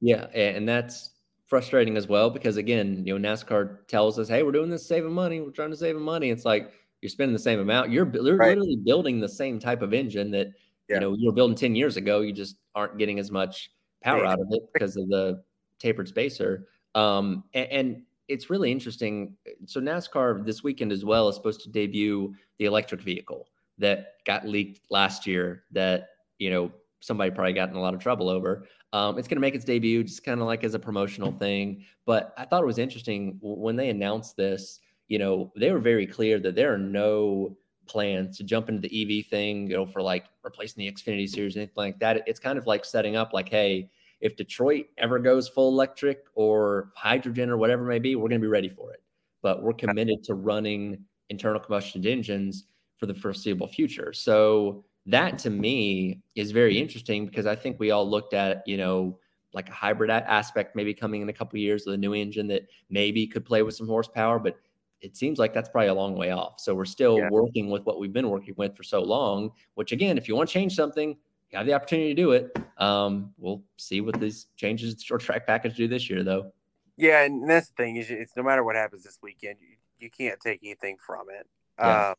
[0.00, 1.10] Yeah, and that's
[1.46, 5.12] frustrating as well because again, you know, NASCAR tells us, hey, we're doing this saving
[5.12, 5.40] money.
[5.40, 6.30] We're trying to save money.
[6.30, 7.90] It's like you're spending the same amount.
[7.90, 8.48] You're, you're right.
[8.48, 10.48] literally building the same type of engine that
[10.88, 10.96] yeah.
[10.96, 12.20] you know you were building ten years ago.
[12.20, 13.70] You just aren't getting as much
[14.02, 15.42] power out of it because of the
[15.78, 16.68] tapered spacer.
[16.94, 19.38] Um, and, and, it's really interesting.
[19.64, 23.46] So NASCAR this weekend as well is supposed to debut the electric vehicle
[23.78, 25.62] that got leaked last year.
[25.72, 28.66] That you know somebody probably got in a lot of trouble over.
[28.92, 31.84] Um, it's going to make its debut just kind of like as a promotional thing.
[32.06, 34.80] But I thought it was interesting when they announced this.
[35.08, 37.56] You know, they were very clear that there are no
[37.86, 41.56] plans to jump into the EV thing, you know, for like replacing the Xfinity series,
[41.56, 42.22] anything like that.
[42.26, 46.90] It's kind of like setting up like, hey, if Detroit ever goes full electric or
[46.94, 49.02] hydrogen or whatever it may be, we're going to be ready for it.
[49.42, 52.64] But we're committed to running internal combustion engines
[52.98, 54.12] for the foreseeable future.
[54.12, 58.76] So that to me is very interesting because I think we all looked at, you
[58.76, 59.18] know,
[59.54, 62.68] like a hybrid aspect maybe coming in a couple years with a new engine that
[62.90, 64.56] maybe could play with some horsepower, but
[65.00, 66.60] it seems like that's probably a long way off.
[66.60, 67.30] So we're still yeah.
[67.30, 70.50] working with what we've been working with for so long, which again, if you want
[70.50, 71.16] to change something,
[71.50, 72.58] you have the opportunity to do it.
[72.76, 76.52] Um, we'll see what these changes to short track package do this year, though.
[76.98, 80.10] Yeah, and that's the thing is, it's no matter what happens this weekend, you, you
[80.10, 81.46] can't take anything from it.
[81.78, 82.08] Yeah.
[82.08, 82.14] Um,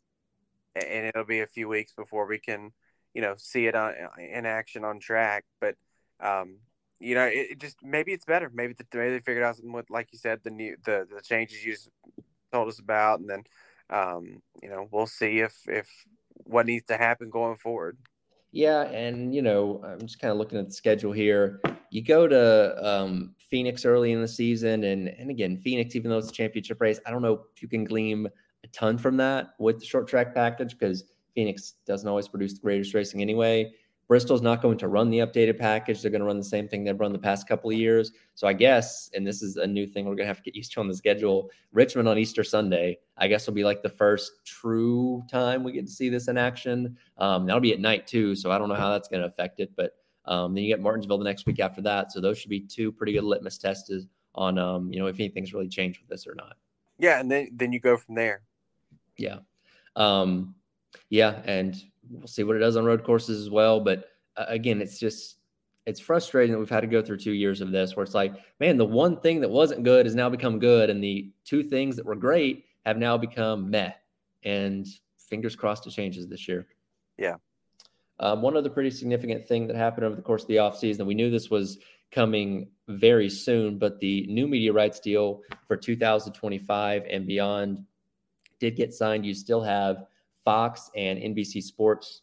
[0.76, 2.72] and it'll be a few weeks before we can,
[3.14, 5.46] you know, see it on in action on track.
[5.60, 5.76] But,
[6.20, 6.58] um,
[7.00, 8.52] you know, it, it just maybe it's better.
[8.54, 11.22] Maybe the, maybe they figured out something with, like you said, the new the the
[11.22, 11.76] changes you
[12.52, 13.44] told us about, and then
[13.90, 15.90] um, you know we'll see if if
[16.44, 17.98] what needs to happen going forward.
[18.52, 21.62] Yeah, and you know I'm just kind of looking at the schedule here.
[21.92, 26.18] You go to um, Phoenix early in the season, and and again Phoenix, even though
[26.18, 28.28] it's a championship race, I don't know if you can glean
[28.64, 32.62] a ton from that with the short track package because Phoenix doesn't always produce the
[32.62, 33.72] greatest racing anyway.
[34.10, 36.02] Bristol's not going to run the updated package.
[36.02, 38.12] They're going to run the same thing they've run the past couple of years.
[38.34, 40.56] So I guess, and this is a new thing we're going to have to get
[40.56, 41.52] used to on the schedule.
[41.74, 45.86] Richmond on Easter Sunday, I guess, will be like the first true time we get
[45.86, 46.98] to see this in action.
[47.20, 49.60] Um, that'll be at night too, so I don't know how that's going to affect
[49.60, 49.72] it.
[49.78, 49.96] But
[50.26, 52.12] um, then you get Martinsville the next week after that.
[52.12, 53.92] So those should be two pretty good litmus tests
[54.34, 56.58] on, um, you know, if anything's really changed with this or not.
[56.98, 58.42] Yeah, and then then you go from there.
[59.20, 59.40] Yeah.
[59.96, 60.56] Um,
[61.10, 61.42] yeah.
[61.46, 61.76] And
[62.10, 63.80] we'll see what it does on road courses as well.
[63.80, 64.06] But
[64.38, 65.38] uh, again, it's just,
[65.86, 68.34] it's frustrating that we've had to go through two years of this where it's like,
[68.60, 70.90] man, the one thing that wasn't good has now become good.
[70.90, 73.92] And the two things that were great have now become meh.
[74.44, 76.68] And fingers crossed it changes this year.
[77.18, 77.36] Yeah.
[78.20, 81.14] Um, one other pretty significant thing that happened over the course of the offseason, we
[81.14, 81.80] knew this was
[82.12, 87.86] coming very soon, but the new media rights deal for 2025 and beyond
[88.60, 89.26] did get signed.
[89.26, 90.06] You still have
[90.44, 92.22] Fox and NBC Sports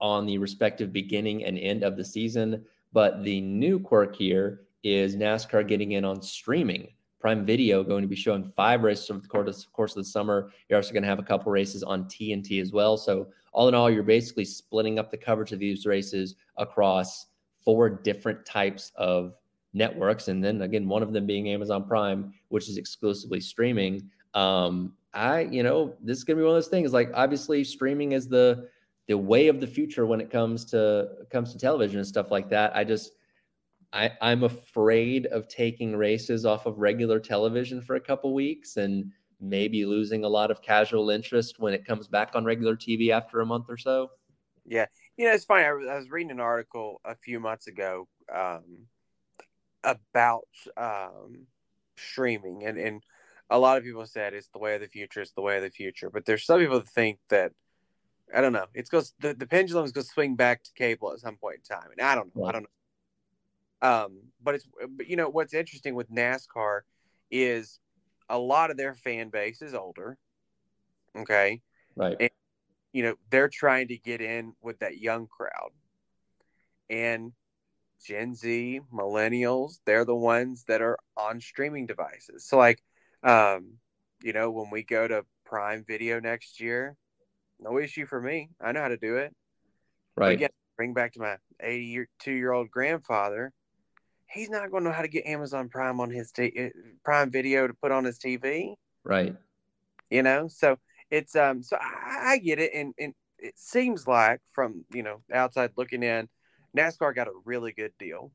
[0.00, 2.64] on the respective beginning and end of the season.
[2.92, 6.88] But the new quirk here is NASCAR getting in on streaming.
[7.20, 9.28] Prime Video going to be showing five races over the
[9.72, 10.50] course, of the summer.
[10.68, 12.96] You're also going to have a couple races on TNT as well.
[12.96, 17.26] So, all in all, you're basically splitting up the coverage of these races across
[17.64, 19.34] four different types of
[19.72, 20.28] networks.
[20.28, 24.08] And then again, one of them being Amazon Prime, which is exclusively streaming.
[24.34, 26.92] Um, I, you know, this is gonna be one of those things.
[26.92, 28.68] Like obviously, streaming is the
[29.08, 32.48] the way of the future when it comes to comes to television and stuff like
[32.50, 32.76] that.
[32.76, 33.12] I just
[33.92, 39.10] I, I'm afraid of taking races off of regular television for a couple weeks and
[39.40, 43.40] maybe losing a lot of casual interest when it comes back on regular TV after
[43.40, 44.10] a month or so.
[44.66, 45.64] Yeah, you know, it's funny.
[45.64, 48.86] I was, I was reading an article a few months ago um,
[49.82, 51.46] about um,
[51.96, 53.02] streaming, and and
[53.50, 55.20] a lot of people said it's the way of the future.
[55.20, 56.10] It's the way of the future.
[56.10, 57.52] But there's some people that think that
[58.34, 58.66] I don't know.
[58.74, 61.56] It's goes the, the pendulum is going to swing back to cable at some point
[61.56, 62.44] in time, and I don't know.
[62.44, 62.68] I don't know.
[63.80, 66.80] Um, but it's but you know what's interesting with NASCAR
[67.30, 67.78] is
[68.28, 70.18] a lot of their fan base is older.
[71.16, 71.62] Okay.
[71.96, 72.16] Right.
[72.20, 72.30] And,
[72.92, 75.70] you know, they're trying to get in with that young crowd.
[76.90, 77.32] And
[78.04, 82.44] Gen Z, millennials, they're the ones that are on streaming devices.
[82.44, 82.82] So like
[83.22, 83.78] um,
[84.22, 86.96] you know, when we go to Prime Video next year,
[87.60, 88.50] no issue for me.
[88.60, 89.34] I know how to do it.
[90.16, 90.32] Right.
[90.32, 93.52] Again, bring back to my 82 year old grandfather.
[94.30, 96.70] He's not going to know how to get Amazon Prime on his t- eh,
[97.04, 98.74] Prime Video to put on his TV.
[99.04, 99.34] Right.
[100.10, 100.76] You know, so
[101.10, 105.22] it's um, so I, I get it, and and it seems like from you know
[105.32, 106.28] outside looking in,
[106.76, 108.32] NASCAR got a really good deal.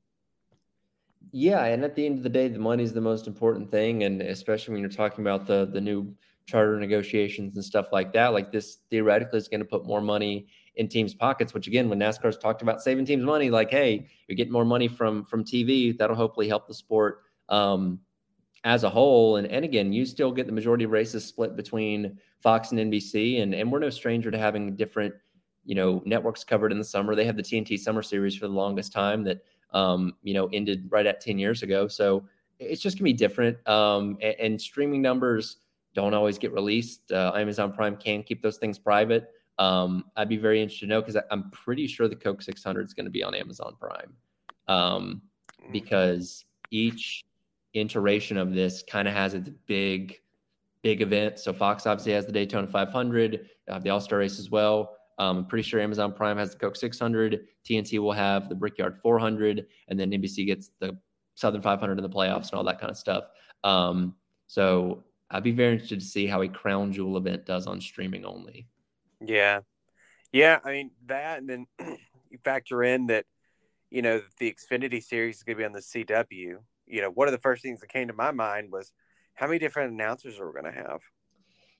[1.32, 4.04] Yeah, and at the end of the day, the money is the most important thing,
[4.04, 6.14] and especially when you're talking about the the new
[6.46, 8.34] charter negotiations and stuff like that.
[8.34, 11.54] Like this theoretically is going to put more money in teams' pockets.
[11.54, 14.88] Which again, when NASCAR's talked about saving teams money, like hey, you're getting more money
[14.88, 15.98] from from TV.
[15.98, 18.00] That'll hopefully help the sport um,
[18.64, 19.38] as a whole.
[19.38, 23.42] And and again, you still get the majority of races split between Fox and NBC,
[23.42, 25.14] and and we're no stranger to having different
[25.66, 27.16] you know networks covered in the summer.
[27.16, 29.40] They have the TNT Summer Series for the longest time that
[29.74, 31.88] um, you know ended right at ten years ago.
[31.88, 32.26] So
[32.60, 33.58] it's just gonna be different.
[33.68, 35.58] Um, and, and streaming numbers
[35.94, 37.12] don't always get released.
[37.12, 39.30] Uh, Amazon Prime can keep those things private.
[39.60, 42.94] Um, I'd be very interested to know because I'm pretty sure the Coke 600 is
[42.94, 44.14] going to be on Amazon Prime
[44.68, 45.22] um,
[45.64, 45.72] mm.
[45.72, 47.24] because each
[47.74, 50.20] iteration of this kind of has its big,
[50.82, 51.40] big event.
[51.40, 54.98] So Fox obviously has the Daytona 500, uh, the All Star race as well.
[55.24, 57.48] Um, I'm pretty sure Amazon Prime has the Coke 600.
[57.66, 60.98] TNT will have the Brickyard 400, and then NBC gets the
[61.36, 63.26] Southern 500 in the playoffs and all that kind of stuff.
[63.64, 64.16] Um,
[64.48, 68.26] so I'd be very interested to see how a crown jewel event does on streaming
[68.26, 68.68] only.
[69.22, 69.62] Yeah,
[70.34, 70.60] yeah.
[70.64, 71.68] I mean that, and then
[72.30, 73.26] you factor in that,
[73.90, 76.58] you know, the Xfinity series is going to be on the CW.
[76.86, 78.92] You know, one of the first things that came to my mind was
[79.36, 81.00] how many different announcers are we going to have?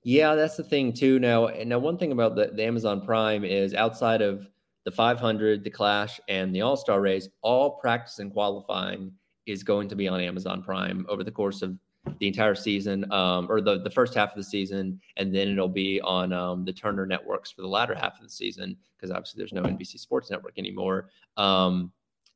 [0.04, 1.20] Yeah, that's the thing too.
[1.20, 4.48] Now, now one thing about the, the Amazon Prime is outside of
[4.84, 9.14] the 500, the Clash, and the All Star race, all practice and qualifying
[9.46, 11.78] is going to be on Amazon Prime over the course of
[12.20, 15.70] the entire season, um, or the the first half of the season, and then it'll
[15.70, 19.38] be on um, the Turner networks for the latter half of the season because obviously
[19.38, 21.10] there's no NBC Sports Network anymore.
[21.38, 21.92] Um,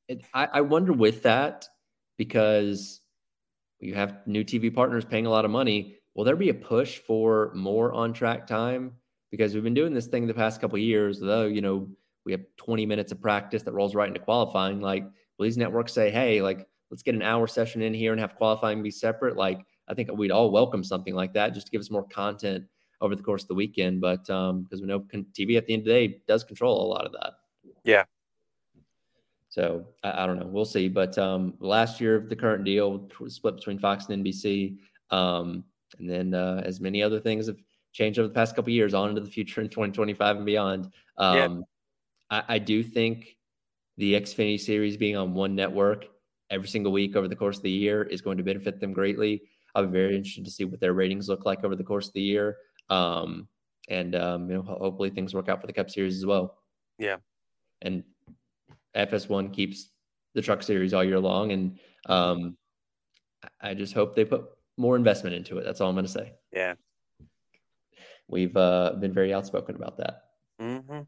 [0.07, 1.67] it, I, I wonder with that
[2.15, 3.01] because
[3.79, 6.97] you have new TV partners paying a lot of money will there be a push
[6.97, 8.91] for more on track time?
[9.29, 11.87] Because we've been doing this thing the past couple years, though, you know,
[12.25, 14.81] we have 20 minutes of practice that rolls right into qualifying.
[14.81, 18.19] Like, will these networks say, hey, like, let's get an hour session in here and
[18.19, 19.37] have qualifying be separate?
[19.37, 22.65] Like, I think we'd all welcome something like that just to give us more content
[22.99, 24.01] over the course of the weekend.
[24.01, 26.89] But um, because we know TV at the end of the day does control a
[26.89, 27.33] lot of that.
[27.83, 28.03] Yeah.
[29.49, 30.47] So I, I don't know.
[30.47, 30.87] We'll see.
[30.89, 34.77] But um, last year, the current deal split between Fox and NBC.
[35.11, 35.63] Um,
[35.99, 37.57] and then, uh, as many other things have
[37.93, 40.89] changed over the past couple years, on into the future in 2025 and beyond.
[41.17, 41.59] Um, yeah.
[42.29, 43.37] I, I, do think
[43.97, 46.05] the Xfinity series being on one network
[46.49, 49.41] every single week over the course of the year is going to benefit them greatly.
[49.73, 52.13] I'll be very interested to see what their ratings look like over the course of
[52.13, 52.57] the year.
[52.89, 53.47] Um,
[53.89, 56.57] and um, you know, hopefully things work out for the Cup Series as well.
[56.99, 57.17] Yeah,
[57.81, 58.03] and
[58.95, 59.89] FS1 keeps
[60.33, 62.57] the Truck Series all year long, and um,
[63.61, 64.45] I just hope they put
[64.77, 65.63] more investment into it.
[65.63, 66.33] That's all I'm going to say.
[66.51, 66.75] Yeah,
[68.27, 70.23] we've uh, been very outspoken about that.
[70.61, 71.01] Mm-hmm.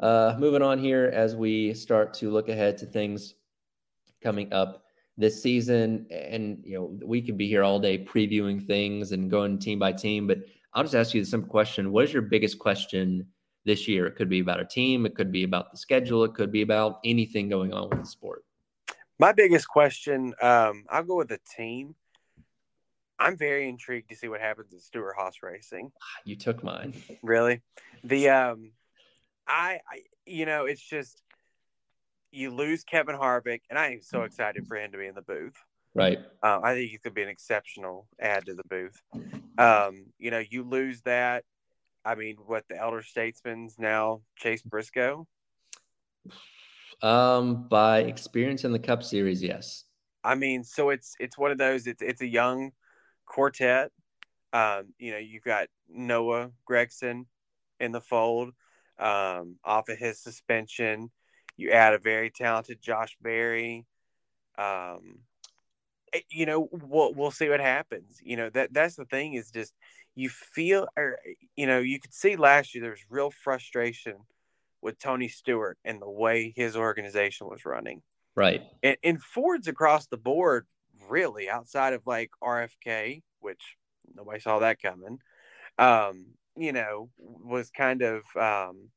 [0.00, 3.34] Uh, moving on here as we start to look ahead to things
[4.22, 4.84] coming up
[5.16, 9.58] this season, and you know we could be here all day previewing things and going
[9.58, 10.38] team by team, but
[10.72, 13.26] I'll just ask you the simple question: What is your biggest question
[13.64, 14.06] this year?
[14.06, 16.62] It could be about a team, it could be about the schedule, it could be
[16.62, 18.44] about anything going on with the sport.
[19.18, 21.96] My biggest question, um, I'll go with the team.
[23.18, 25.90] I'm very intrigued to see what happens at Stewart Haas Racing.
[26.24, 26.94] You took mine.
[27.22, 27.62] Really?
[28.04, 28.72] The um
[29.46, 31.22] I, I you know, it's just
[32.30, 35.22] you lose Kevin Harvick, and I am so excited for him to be in the
[35.22, 35.56] booth.
[35.94, 36.18] Right.
[36.42, 39.00] Uh, I think he could be an exceptional add to the booth.
[39.56, 41.44] Um, you know, you lose that.
[42.04, 45.26] I mean, what the elder statesman's now Chase Briscoe.
[47.02, 49.84] Um, by experience in the Cup Series, yes.
[50.22, 51.86] I mean, so it's it's one of those.
[51.86, 52.72] It's it's a young
[53.28, 53.90] quartet.
[54.52, 57.26] Um, you know, you've got Noah Gragson
[57.78, 58.54] in the fold
[58.98, 61.10] um, off of his suspension.
[61.56, 63.86] You add a very talented Josh Berry.
[64.56, 65.20] Um,
[66.12, 68.18] eh, you know, we'll we'll see what happens.
[68.22, 69.74] You know that that's the thing is just
[70.14, 71.18] you feel, or
[71.56, 74.16] you know, you could see last year there was real frustration
[74.80, 78.02] with Tony Stewart and the way his organization was running.
[78.34, 78.62] Right.
[78.82, 80.66] And, and Ford's across the board,
[81.08, 83.76] really, outside of like RFK, which
[84.14, 85.18] nobody saw that coming.
[85.78, 88.88] Um, you know, was kind of um,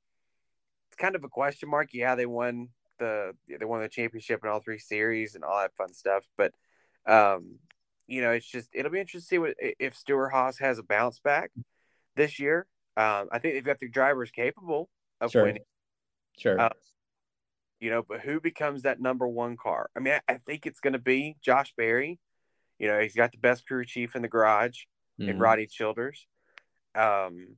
[0.98, 1.90] kind of a question mark.
[1.94, 2.70] Yeah, they won
[3.00, 6.26] the they won the championship in all three series and all that fun stuff.
[6.38, 6.54] But
[7.06, 7.60] um,
[8.08, 10.84] you know, it's just it'll be interesting to see what if Stewart Haas has a
[10.84, 11.52] bounce back
[12.16, 12.68] this year.
[12.98, 15.44] Um, I think they've got the drivers capable of sure.
[15.44, 15.64] winning.
[16.38, 16.60] Sure.
[16.60, 16.70] Uh,
[17.82, 19.90] you know, but who becomes that number one car?
[19.98, 22.20] I mean, I, I think it's going to be Josh Berry.
[22.80, 24.84] You know, he's got the best crew chief in the garage
[25.20, 25.30] mm-hmm.
[25.30, 26.28] in Rodney Childers.
[26.96, 27.58] Um,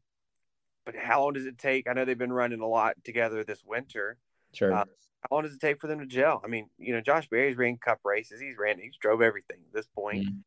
[0.86, 1.88] but how long does it take?
[1.88, 4.18] I know they've been running a lot together this winter.
[4.54, 4.74] Sure.
[4.74, 4.86] Uh,
[5.22, 6.42] how long does it take for them to gel?
[6.44, 8.42] I mean, you know, Josh Berry's ran cup races.
[8.42, 10.26] He's ran, he's drove everything at this point.
[10.26, 10.40] Mm-hmm.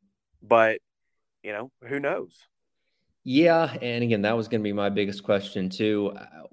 [0.42, 0.80] But,
[1.42, 2.36] you know, who knows?
[3.28, 3.76] Yeah.
[3.82, 6.12] And again, that was going to be my biggest question, too.
[6.16, 6.46] Uh,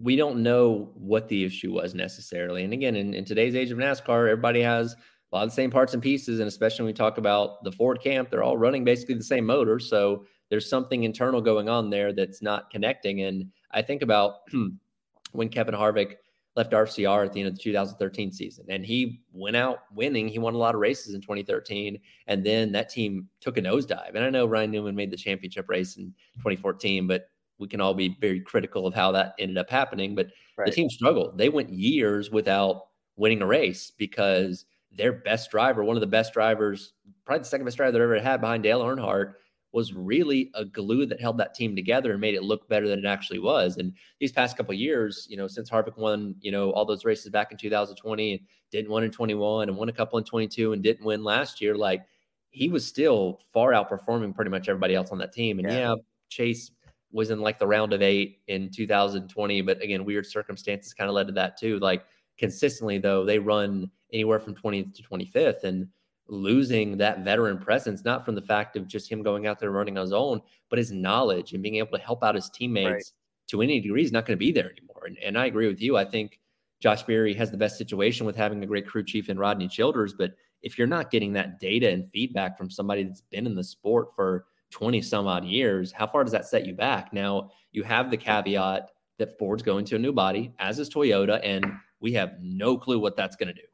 [0.00, 2.64] we don't know what the issue was necessarily.
[2.64, 5.70] And again, in, in today's age of NASCAR, everybody has a lot of the same
[5.70, 6.40] parts and pieces.
[6.40, 9.44] And especially when we talk about the Ford camp, they're all running basically the same
[9.44, 9.78] motor.
[9.78, 13.20] So there's something internal going on there that's not connecting.
[13.20, 14.36] And I think about
[15.32, 16.14] when Kevin Harvick
[16.56, 20.26] left RCR at the end of the 2013 season and he went out winning.
[20.26, 21.98] He won a lot of races in 2013.
[22.26, 24.14] And then that team took a nosedive.
[24.14, 27.94] And I know Ryan Newman made the championship race in 2014, but we can all
[27.94, 30.14] be very critical of how that ended up happening.
[30.14, 30.66] But right.
[30.66, 31.36] the team struggled.
[31.36, 36.32] They went years without winning a race because their best driver, one of the best
[36.32, 36.94] drivers,
[37.26, 39.34] probably the second best driver they ever had behind Dale Earnhardt,
[39.76, 42.98] was really a glue that held that team together and made it look better than
[42.98, 43.76] it actually was.
[43.76, 47.28] And these past couple years, you know, since Harvick won, you know, all those races
[47.28, 50.82] back in 2020 and didn't win in 21 and won a couple in 22 and
[50.82, 52.06] didn't win last year, like
[52.48, 55.58] he was still far outperforming pretty much everybody else on that team.
[55.58, 55.94] And yeah, yeah
[56.30, 56.70] Chase
[57.12, 61.14] was in like the round of eight in 2020, but again, weird circumstances kind of
[61.14, 61.78] led to that too.
[61.80, 62.06] Like
[62.38, 65.86] consistently though, they run anywhere from 20th to 25th and
[66.28, 69.96] losing that veteran presence, not from the fact of just him going out there running
[69.96, 73.04] on his own, but his knowledge and being able to help out his teammates right.
[73.48, 75.04] to any degree is not going to be there anymore.
[75.06, 75.96] And, and I agree with you.
[75.96, 76.40] I think
[76.80, 80.14] Josh Berry has the best situation with having a great crew chief in Rodney Childers.
[80.14, 83.64] But if you're not getting that data and feedback from somebody that's been in the
[83.64, 87.12] sport for 20 some odd years, how far does that set you back?
[87.12, 91.40] Now, you have the caveat that Ford's going to a new body, as is Toyota,
[91.42, 91.64] and
[92.00, 93.66] we have no clue what that's going to do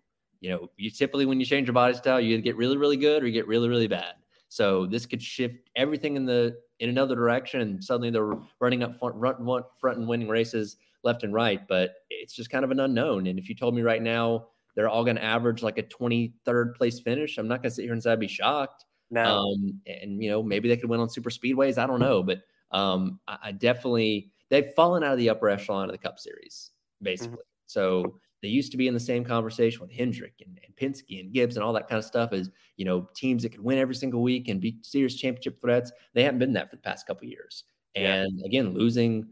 [0.42, 3.22] you know, you typically when you change your body style, you get really, really good
[3.22, 4.14] or you get really, really bad.
[4.48, 8.98] So this could shift everything in the in another direction, and suddenly they're running up
[8.98, 11.66] front, front, front and winning races left and right.
[11.68, 13.28] But it's just kind of an unknown.
[13.28, 16.74] And if you told me right now they're all going to average like a 23rd
[16.74, 18.84] place finish, I'm not going to sit here and say I'd be shocked.
[19.12, 19.22] No.
[19.22, 21.78] Um, and you know maybe they could win on super speedways.
[21.78, 22.40] I don't know, but
[22.72, 26.72] um, I, I, definitely they've fallen out of the upper echelon of the Cup Series
[27.00, 27.36] basically.
[27.36, 27.66] Mm-hmm.
[27.66, 31.32] So they used to be in the same conversation with Hendrick and, and Penske and
[31.32, 33.94] Gibbs and all that kind of stuff as, you know, teams that could win every
[33.94, 35.92] single week and be serious championship threats.
[36.14, 37.64] They haven't been that for the past couple years.
[37.94, 38.46] And yeah.
[38.46, 39.28] again, losing,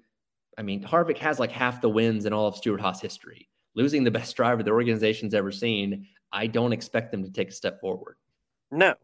[0.57, 3.49] I mean, Harvick has like half the wins in all of Stewart Haas history.
[3.75, 7.53] Losing the best driver the organization's ever seen, I don't expect them to take a
[7.53, 8.17] step forward.
[8.71, 8.95] No,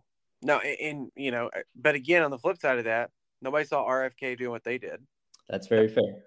[0.42, 0.58] no.
[0.58, 3.10] And, and you know, uh, but again, on the flip side of that,
[3.42, 5.00] Nobody saw RFK doing what they did.
[5.48, 6.24] That's very fair.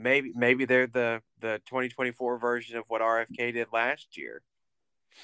[0.00, 4.42] Maybe maybe they're the the 2024 version of what RFK did last year.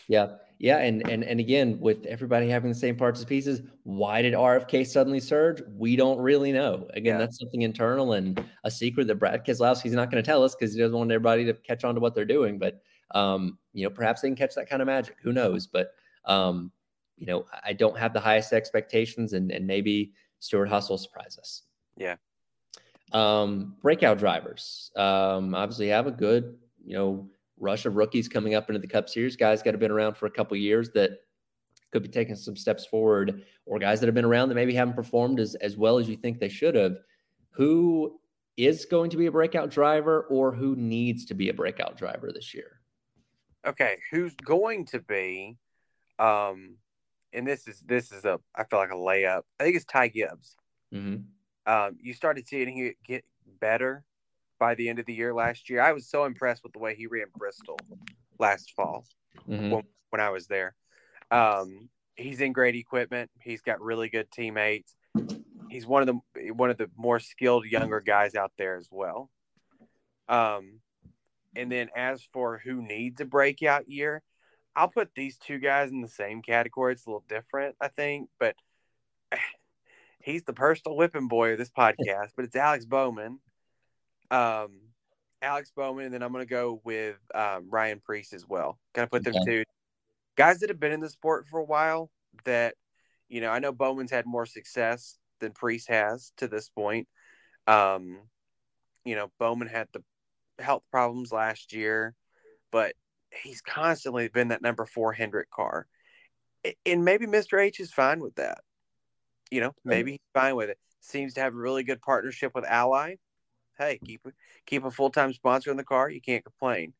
[0.08, 4.22] Yeah, yeah, and and and again, with everybody having the same parts and pieces, why
[4.22, 5.62] did RFK suddenly surge?
[5.76, 6.88] We don't really know.
[6.94, 7.18] Again, yeah.
[7.18, 10.74] that's something internal and a secret that Brad Keselowski's not going to tell us because
[10.74, 12.58] he doesn't want everybody to catch on to what they're doing.
[12.58, 12.80] But
[13.14, 15.16] um, you know, perhaps they can catch that kind of magic.
[15.22, 15.66] Who knows?
[15.66, 16.72] But um,
[17.16, 21.62] you know, I don't have the highest expectations, and and maybe Stewart-Haas will surprise us.
[21.96, 22.16] Yeah.
[23.12, 24.90] Um, breakout drivers.
[24.96, 27.28] Um, obviously have a good, you know,
[27.58, 29.36] rush of rookies coming up into the Cup Series.
[29.36, 31.20] Guys got to been around for a couple years that
[31.92, 34.94] could be taking some steps forward, or guys that have been around that maybe haven't
[34.94, 36.96] performed as as well as you think they should have.
[37.52, 38.20] Who
[38.56, 42.32] is going to be a breakout driver, or who needs to be a breakout driver
[42.32, 42.80] this year?
[43.66, 45.56] Okay, who's going to be?
[46.18, 46.76] Um,
[47.32, 49.42] and this is this is a I feel like a layup.
[49.60, 50.56] I think it's Ty Gibbs.
[50.92, 51.22] Mm-hmm.
[51.66, 53.24] Um, you started seeing him get
[53.60, 54.04] better
[54.58, 55.80] by the end of the year last year.
[55.82, 57.78] I was so impressed with the way he ran Bristol
[58.38, 59.04] last fall
[59.48, 59.70] mm-hmm.
[59.70, 60.74] when, when, I was there.
[61.30, 63.30] Um, he's in great equipment.
[63.40, 64.94] He's got really good teammates.
[65.68, 69.30] He's one of the one of the more skilled younger guys out there as well.
[70.28, 70.80] Um,
[71.56, 74.22] and then as for who needs a breakout year,
[74.76, 76.92] I'll put these two guys in the same category.
[76.92, 78.54] It's a little different, I think, but
[80.26, 82.30] he's the personal whipping boy of this podcast.
[82.36, 83.38] but it's Alex Bowman
[84.30, 84.80] um,
[85.42, 88.78] Alex Bowman, and then I'm going to go with um, Ryan Preece as well.
[88.94, 89.64] Kind of put them two
[90.36, 92.10] guys that have been in the sport for a while.
[92.44, 92.74] That
[93.28, 97.08] you know, I know Bowman's had more success than Preece has to this point.
[97.66, 98.20] Um,
[99.04, 100.02] you know, Bowman had the
[100.58, 102.14] health problems last year,
[102.72, 102.94] but
[103.42, 105.86] he's constantly been that number four Hendrick car,
[106.84, 108.58] and maybe Mister H is fine with that.
[109.50, 109.88] You know, hmm.
[109.88, 110.78] maybe he's fine with it.
[111.00, 113.16] Seems to have a really good partnership with Ally
[113.78, 114.26] hey, keep
[114.66, 116.10] keep a full time sponsor in the car.
[116.10, 116.92] You can't complain.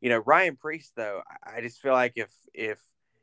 [0.00, 2.78] You know, Ryan Preece though, I just feel like if if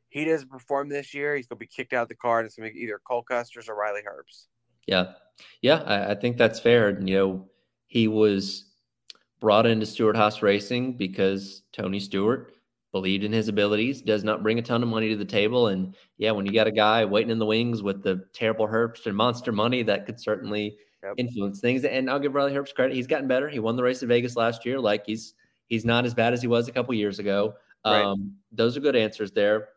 [0.09, 2.55] he doesn't perform this year, he's gonna be kicked out of the car, and it's
[2.55, 4.47] gonna be either Cole Custer's or Riley Herbst.
[4.88, 5.13] Yeah,
[5.61, 6.99] yeah, I, I think that's fair.
[6.99, 7.49] You know,
[7.88, 8.65] he was
[9.39, 12.54] brought into Stewart-Haas Racing because Tony Stewart
[12.95, 15.67] believed in his abilities, does not bring a ton of money to the table.
[15.67, 19.05] And yeah, when you got a guy waiting in the wings with the terrible Herbst
[19.05, 21.15] and monster money, that could certainly yep.
[21.17, 21.83] influence things.
[21.83, 23.49] And I'll give Riley Herbst credit; he's gotten better.
[23.49, 24.79] He won the race at Vegas last year.
[24.79, 25.33] Like he's
[25.67, 27.55] he's not as bad as he was a couple years ago.
[27.85, 28.01] Right.
[28.01, 29.67] Um, those are good answers there.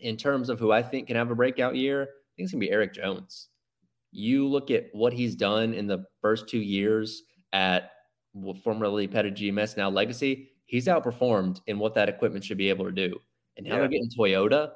[0.00, 2.60] In terms of who I think can have a breakout year, I think it's gonna
[2.60, 3.50] be Erik Jones.
[4.10, 7.90] You look at what he's done in the first two years at
[8.64, 10.52] formerly Petty GMS, now Legacy.
[10.68, 13.18] He's outperformed in what that equipment should be able to do.
[13.56, 13.78] And now yeah.
[13.80, 14.72] they're getting Toyota.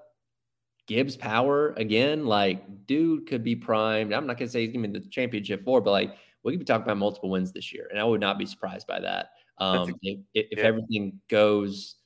[0.89, 4.13] Gibbs Power again, like dude could be primed.
[4.13, 6.65] I'm not gonna say he's gonna be the championship four, but like we could be
[6.65, 9.29] talking about multiple wins this year, and I would not be surprised by that.
[9.59, 10.65] Um, if, if yeah.
[10.65, 11.97] everything goes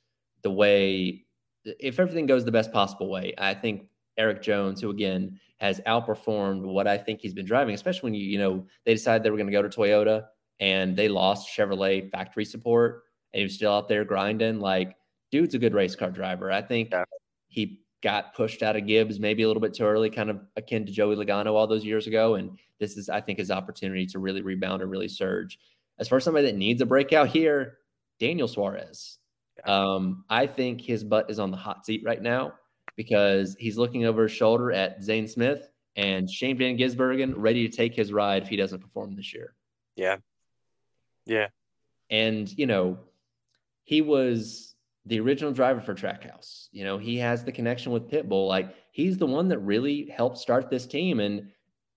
[0.43, 1.25] the way,
[1.65, 6.61] if everything goes the best possible way, I think Erik Jones, who again has outperformed
[6.61, 9.37] what I think he's been driving, especially when you you know they decided they were
[9.37, 10.25] going to go to Toyota
[10.59, 14.59] and they lost Chevrolet factory support, and he was still out there grinding.
[14.59, 14.95] Like,
[15.31, 16.51] dude's a good race car driver.
[16.51, 17.03] I think yeah.
[17.47, 20.85] he got pushed out of Gibbs maybe a little bit too early, kind of akin
[20.85, 22.35] to Joey Logano all those years ago.
[22.35, 25.59] And this is, I think, his opportunity to really rebound and really surge.
[25.99, 27.79] As far as somebody that needs a breakout here,
[28.19, 29.17] Daniel Suarez.
[29.65, 32.53] Um, I think his butt is on the hot seat right now
[32.95, 37.75] because he's looking over his shoulder at Zane Smith and Shane Van Gisbergen ready to
[37.75, 39.55] take his ride if he doesn't perform this year.
[39.95, 40.17] Yeah.
[41.25, 41.47] Yeah.
[42.09, 42.99] And, you know,
[43.87, 44.75] he was
[45.05, 46.67] the original driver for Trackhouse.
[46.73, 48.45] You know, he has the connection with Pitbull.
[48.45, 51.47] Like he's the one that really helped start this team and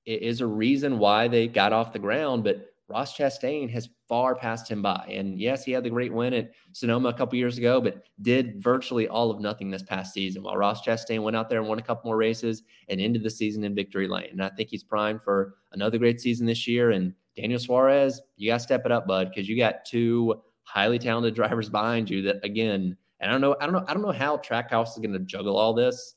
[0.07, 2.45] it is a reason why they got off the ground.
[2.45, 5.05] But Ross Chastain has far passed him by.
[5.11, 8.62] And yes, he had the great win at Sonoma a couple years ago, but did
[8.62, 10.45] virtually all of nothing this past season.
[10.45, 13.30] While Ross Chastain went out there and won a couple more races and ended the
[13.30, 14.28] season in victory lane.
[14.30, 16.93] And I think he's primed for another great season this year.
[16.93, 20.98] And Daniel Suarez, you got to step it up, bud, because you got two highly
[20.98, 24.02] talented drivers behind you that again, and I don't know, I don't know, I don't
[24.02, 26.14] know how Trackhouse is going to juggle all this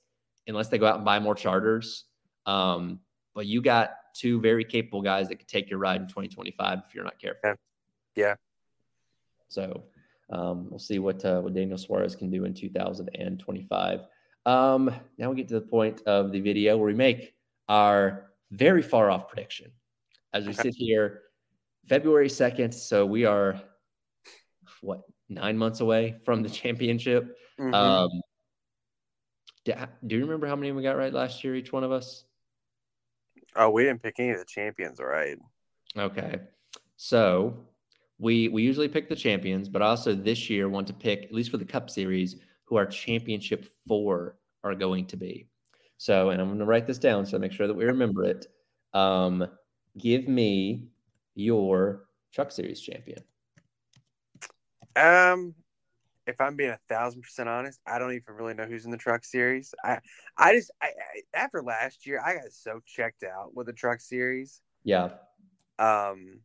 [0.48, 2.06] unless they go out and buy more charters.
[2.46, 3.00] Um,
[3.34, 6.94] but you got two very capable guys that could take your ride in 2025 if
[6.94, 7.42] you're not careful.
[7.44, 7.56] Yeah.
[8.16, 8.36] yeah.
[9.48, 9.84] So
[10.30, 14.02] um, we'll see what uh, what Daniel Suarez can do in 2025.
[14.46, 17.34] Um, now we get to the point of the video where we make
[17.70, 19.72] our very far off prediction
[20.34, 21.22] as we sit here
[21.86, 22.74] February 2nd.
[22.74, 23.62] So we are
[24.84, 27.38] what nine months away from the championship.
[27.60, 27.74] Mm-hmm.
[27.74, 28.10] Um,
[29.66, 29.74] do,
[30.08, 32.26] do, you remember how many we got right last year, each one of us?
[33.56, 35.38] Oh, we didn't pick any of the champions, right?
[35.98, 36.40] Okay.
[36.98, 37.56] So
[38.20, 41.52] we we usually pick the champions, but also this year want to pick, at least
[41.52, 45.48] for the Cup Series, who our championship four are going to be.
[45.98, 48.48] So, and I'm going to write this down so make sure that we remember it.
[48.94, 49.48] Um,
[49.98, 50.88] give me
[51.36, 53.24] your Truck Series champion.
[54.96, 55.56] Um,
[56.26, 58.98] if I'm being a thousand percent honest, I don't even really know who's in the
[58.98, 59.74] Truck Series.
[59.84, 60.00] I,
[60.38, 64.00] I just, I, I after last year, I got so checked out with the Truck
[64.00, 64.62] Series.
[64.84, 65.10] Yeah.
[65.80, 66.40] Um,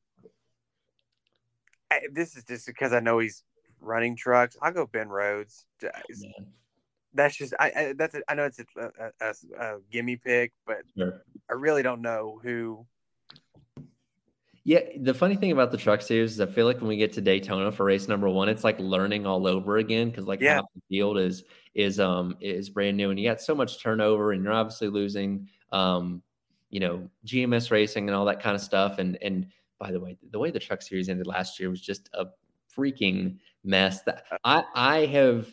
[1.90, 3.44] I, this is just because I know he's
[3.80, 4.57] running trucks.
[4.61, 5.66] I'll go Ben Rhodes.
[7.14, 10.53] That's just I, I that's a, I know it's a, a, a, a gimme pick,
[10.66, 11.22] but sure.
[11.49, 12.86] I really don't know who.
[14.68, 17.14] Yeah, the funny thing about the truck series is I feel like when we get
[17.14, 20.56] to Daytona for race number one, it's like learning all over again because like yeah.
[20.56, 21.44] half the field is
[21.74, 25.48] is um is brand new and you got so much turnover and you're obviously losing
[25.72, 26.20] um
[26.68, 29.46] you know GMS racing and all that kind of stuff and and
[29.78, 32.26] by the way the way the truck series ended last year was just a
[32.76, 35.46] freaking mess that I I have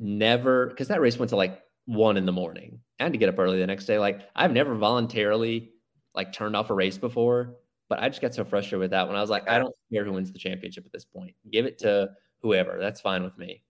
[0.00, 2.80] never because that race went to like one in the morning.
[2.98, 4.00] I had to get up early the next day.
[4.00, 5.70] Like I've never voluntarily
[6.16, 7.54] like turned off a race before,
[7.90, 10.04] but I just got so frustrated with that when I was like, I don't care
[10.04, 11.34] who wins the championship at this point.
[11.50, 12.10] Give it to
[12.40, 12.78] whoever.
[12.80, 13.64] That's fine with me.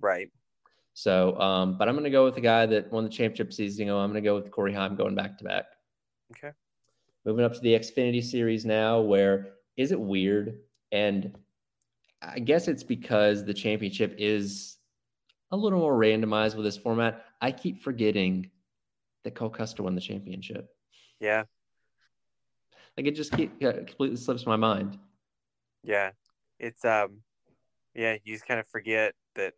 [0.00, 0.30] Right.
[0.94, 3.86] So, um, but I'm gonna go with the guy that won the championship season.
[3.86, 5.66] Know, I'm gonna go with Corey Heim going back to back.
[6.32, 6.54] Okay.
[7.26, 10.58] Moving up to the Xfinity series now, where is it weird?
[10.90, 11.36] And
[12.22, 14.78] I guess it's because the championship is
[15.50, 17.26] a little more randomized with this format.
[17.42, 18.50] I keep forgetting
[19.24, 20.70] that Cole Custer won the championship.
[21.20, 21.42] Yeah.
[22.96, 24.98] Like it just keep, completely slips my mind.
[25.82, 26.10] Yeah.
[26.58, 27.18] It's um
[27.94, 29.54] yeah, you just kind of forget that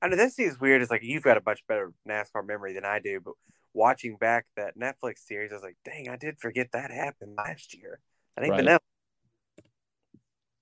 [0.00, 0.82] I know this is weird.
[0.82, 3.34] It's like you've got a much better NASCAR memory than I do, but
[3.72, 7.74] watching back that Netflix series, I was like, dang, I did forget that happened last
[7.74, 8.00] year.
[8.36, 8.60] I didn't right.
[8.60, 8.78] even know.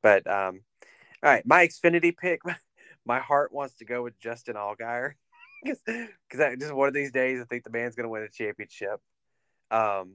[0.03, 0.61] But um
[1.23, 2.43] all right, my Xfinity pick
[3.05, 5.13] my heart wants to go with Justin Allgaier
[5.65, 8.29] because because just one of these days I think the man's going to win a
[8.29, 9.01] championship.
[9.71, 10.13] Um,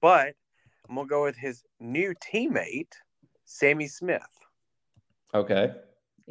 [0.00, 0.34] but
[0.88, 2.92] I'm gonna go with his new teammate,
[3.44, 4.22] Sammy Smith.
[5.34, 5.72] Okay,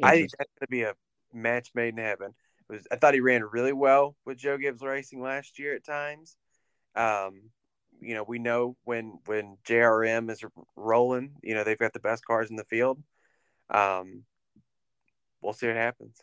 [0.02, 0.94] I think that's gonna be a
[1.32, 2.34] match made in heaven.
[2.68, 5.84] It was I thought he ran really well with Joe Gibbs Racing last year at
[5.84, 6.36] times.
[6.94, 7.50] Um,
[8.00, 10.44] you know, we know when when JRM is
[10.74, 13.02] rolling, you know they've got the best cars in the field.
[13.70, 14.24] Um,
[15.40, 16.16] we'll see what happens.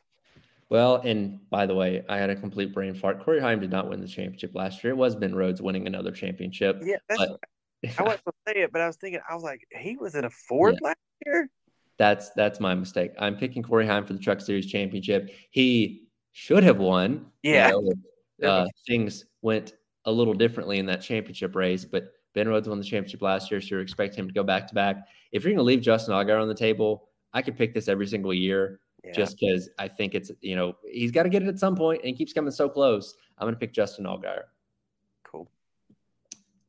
[0.70, 3.24] Well, and by the way, I had a complete brain fart.
[3.24, 4.94] Corey Heim did not win the championship last year.
[4.94, 6.82] It was Ben Rhodes winning another championship.
[6.84, 7.40] Yeah, that's, but,
[7.84, 10.26] I wasn't gonna say it, but I was thinking, I was like, he was in
[10.26, 10.88] a Ford yeah.
[10.88, 11.50] last year.
[11.98, 13.12] That's that's my mistake.
[13.20, 15.30] I'm picking Corey Heim for the Truck Series championship.
[15.52, 17.28] He should have won.
[17.44, 17.94] Yeah, you
[18.40, 19.74] know, uh, things went
[20.06, 23.62] a little differently in that championship race, but Ben Rhodes won the championship last year,
[23.62, 25.08] so you expect him to go back to back.
[25.32, 28.08] If you're going to leave Justin Allgaier on the table, I could pick this every
[28.08, 29.12] single year yeah.
[29.12, 32.02] just because I think it's, you know, he's got to get it at some point
[32.02, 33.16] and he keeps coming so close.
[33.38, 34.44] I'm going to pick Justin Allgaier.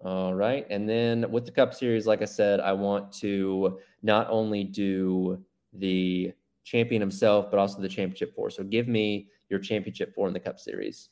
[0.05, 0.67] All right.
[0.69, 5.43] And then with the Cup Series, like I said, I want to not only do
[5.73, 6.33] the
[6.65, 8.51] champion himself, but also the championship four.
[8.51, 11.09] So give me your championship four in the Cup Series.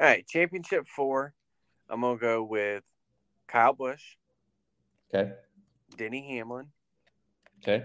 [0.00, 0.26] All right.
[0.26, 1.34] Championship four.
[1.90, 2.84] I'm going to go with
[3.48, 4.16] Kyle Busch.
[5.12, 5.32] Okay.
[5.96, 6.66] Denny Hamlin.
[7.62, 7.84] Okay.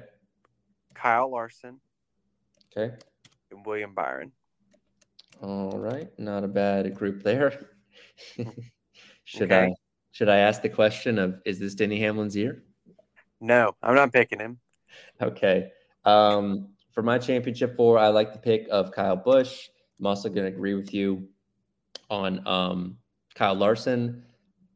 [0.93, 1.80] Kyle Larson.
[2.76, 2.93] Okay.
[3.51, 4.32] And William Byron.
[5.41, 7.68] All right, not a bad group there.
[9.26, 9.66] should okay.
[9.66, 9.74] I
[10.14, 12.64] should I ask the question of is this Denny Hamlin's year?
[13.41, 14.59] No, I'm not picking him.
[15.20, 15.72] Okay.
[16.05, 19.70] Um, for my championship four, I like the pick of Kyle Busch.
[19.99, 21.28] I'm also going to agree with you
[22.11, 22.97] on um,
[23.34, 24.24] Kyle Larson.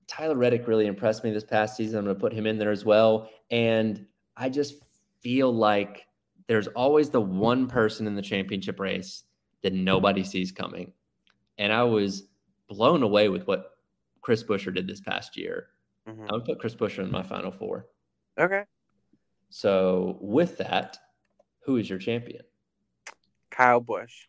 [0.07, 1.99] Tyler Reddick really impressed me this past season.
[1.99, 3.29] I'm going to put him in there as well.
[3.51, 4.75] And I just
[5.21, 6.07] feel like
[6.47, 9.23] there's always the one person in the championship race
[9.61, 10.93] that nobody sees coming.
[11.59, 12.23] And I was
[12.67, 13.76] blown away with what
[14.27, 15.67] Chris Buescher did this past year.
[16.05, 16.25] Mm-hmm.
[16.29, 17.87] I would put Chris Buescher in my final four.
[18.37, 18.63] Okay.
[19.49, 20.97] So with that,
[21.61, 22.41] who is your champion?
[23.49, 24.27] Kyle Busch.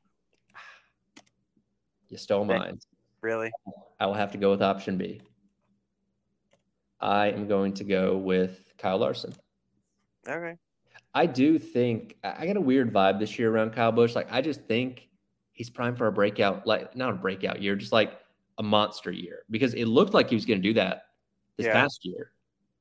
[2.10, 2.78] You stole mine.
[3.22, 3.50] Really?
[3.98, 5.20] I will have to go with option B.
[7.00, 9.34] I am going to go with Kyle Larson.
[10.28, 10.54] Okay.
[11.12, 14.14] I do think I got a weird vibe this year around Kyle Busch.
[14.14, 15.08] Like I just think
[15.54, 18.12] he's primed for a breakout, like not a breakout year, just like
[18.58, 21.02] a monster year because it looked like he was going to do that
[21.56, 21.72] this yeah.
[21.72, 22.32] past year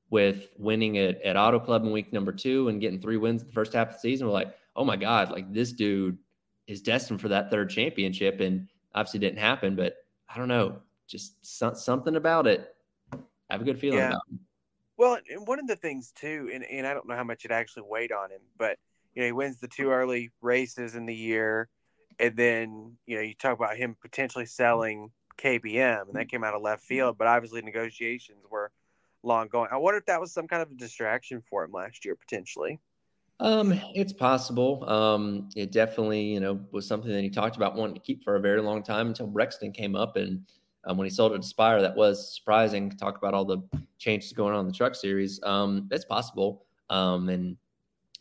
[0.09, 3.51] with winning at, at Auto Club in week number two and getting three wins the
[3.51, 4.27] first half of the season.
[4.27, 6.17] We're like, oh my God, like this dude
[6.67, 8.39] is destined for that third championship.
[8.39, 8.67] And
[8.97, 9.95] obviously didn't happen, but
[10.27, 12.73] I don't know, just so, something about it.
[13.13, 13.17] I
[13.53, 14.09] have a good feeling yeah.
[14.09, 14.39] about him.
[14.97, 17.51] Well, and one of the things too, and, and I don't know how much it
[17.51, 18.77] actually weighed on him, but
[19.13, 21.69] you know, he wins the two early races in the year,
[22.19, 26.53] and then you know, you talk about him potentially selling KBM, and that came out
[26.53, 28.71] of left field, but obviously negotiations were
[29.23, 29.69] long going.
[29.71, 32.79] I wonder if that was some kind of a distraction for him last year, potentially.
[33.39, 34.83] Um, it's possible.
[34.89, 38.35] Um, it definitely, you know, was something that he talked about wanting to keep for
[38.35, 40.41] a very long time until Brexton came up, and
[40.85, 42.89] um, when he sold it to Spire, that was surprising.
[42.89, 43.61] Talk about all the
[43.99, 45.39] changes going on in the Truck Series.
[45.43, 47.57] Um, it's possible, um, and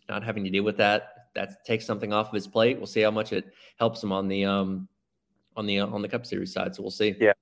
[0.08, 2.76] not having to deal with that, that takes something off of his plate.
[2.76, 4.88] We'll see how much it helps him on the um,
[5.57, 6.74] on the on the Cup Series side.
[6.74, 7.14] So we'll see.
[7.20, 7.32] Yeah.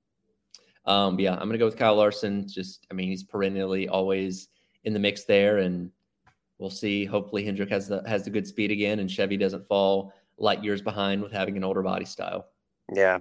[0.86, 2.46] Um, yeah, I'm gonna go with Kyle Larson.
[2.48, 4.48] Just, I mean, he's perennially always
[4.84, 5.90] in the mix there, and
[6.58, 7.04] we'll see.
[7.04, 10.82] Hopefully, Hendrick has the has the good speed again, and Chevy doesn't fall light years
[10.82, 12.46] behind with having an older body style.
[12.92, 13.18] Yeah.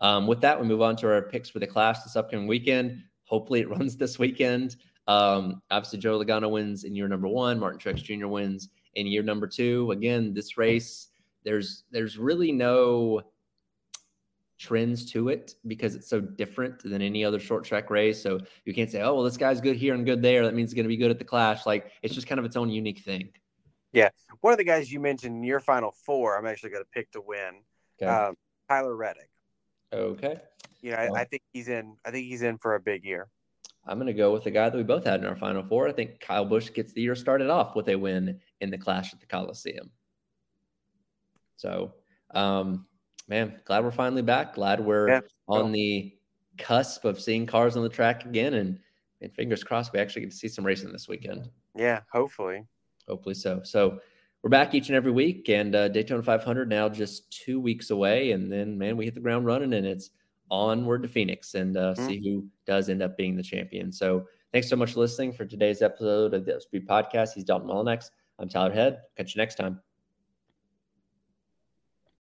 [0.00, 3.02] Um, with that, we move on to our picks for the Clash this upcoming weekend.
[3.24, 4.76] Hopefully, it runs this weekend.
[5.06, 7.58] Um, obviously, Joe Logano wins in year number one.
[7.58, 8.26] Martin Truex Jr.
[8.26, 9.90] wins in year number two.
[9.92, 11.08] Again, this race,
[11.44, 13.22] there's there's really no
[14.64, 18.22] trends to it because it's so different than any other short track race.
[18.22, 20.44] So you can't say, oh, well, this guy's good here and good there.
[20.44, 21.66] That means it's going to be good at the Clash.
[21.66, 23.28] Like it's just kind of its own unique thing.
[23.92, 24.08] Yeah.
[24.40, 27.12] One of the guys you mentioned in your final four, I'm actually going to pick
[27.12, 27.60] to win.
[28.02, 28.10] Okay.
[28.10, 28.36] Um,
[28.68, 29.28] Tyler Reddick.
[29.92, 30.38] Okay.
[30.80, 31.96] Yeah, I, I, think he's in.
[32.04, 33.28] I think he's in for a big year.
[33.86, 35.88] I'm going to go with the guy that we both had in our final four.
[35.88, 39.12] I think Kyle Busch gets the year started off with a win in the Clash
[39.12, 39.90] at the Coliseum.
[41.56, 41.94] So,
[42.34, 42.86] um,
[43.28, 44.54] man, glad we're finally back.
[44.54, 46.14] Glad we're yeah, on the
[46.58, 48.78] cusp of seeing cars on the track again, and
[49.20, 51.48] and fingers crossed we actually get to see some racing this weekend.
[51.74, 52.64] Yeah, hopefully.
[53.08, 53.60] Hopefully so.
[53.64, 53.98] So
[54.42, 58.32] we're back each and every week, and uh, Daytona 500 now just two weeks away,
[58.32, 60.10] and then man, we hit the ground running, and it's
[60.50, 62.06] onward to Phoenix and uh, mm-hmm.
[62.06, 63.90] see who does end up being the champion.
[63.90, 67.30] So thanks so much for listening for today's episode of the Speed Podcast.
[67.34, 68.10] He's Dalton Mullinex.
[68.38, 69.00] I'm Tyler Head.
[69.16, 69.83] Catch you next time.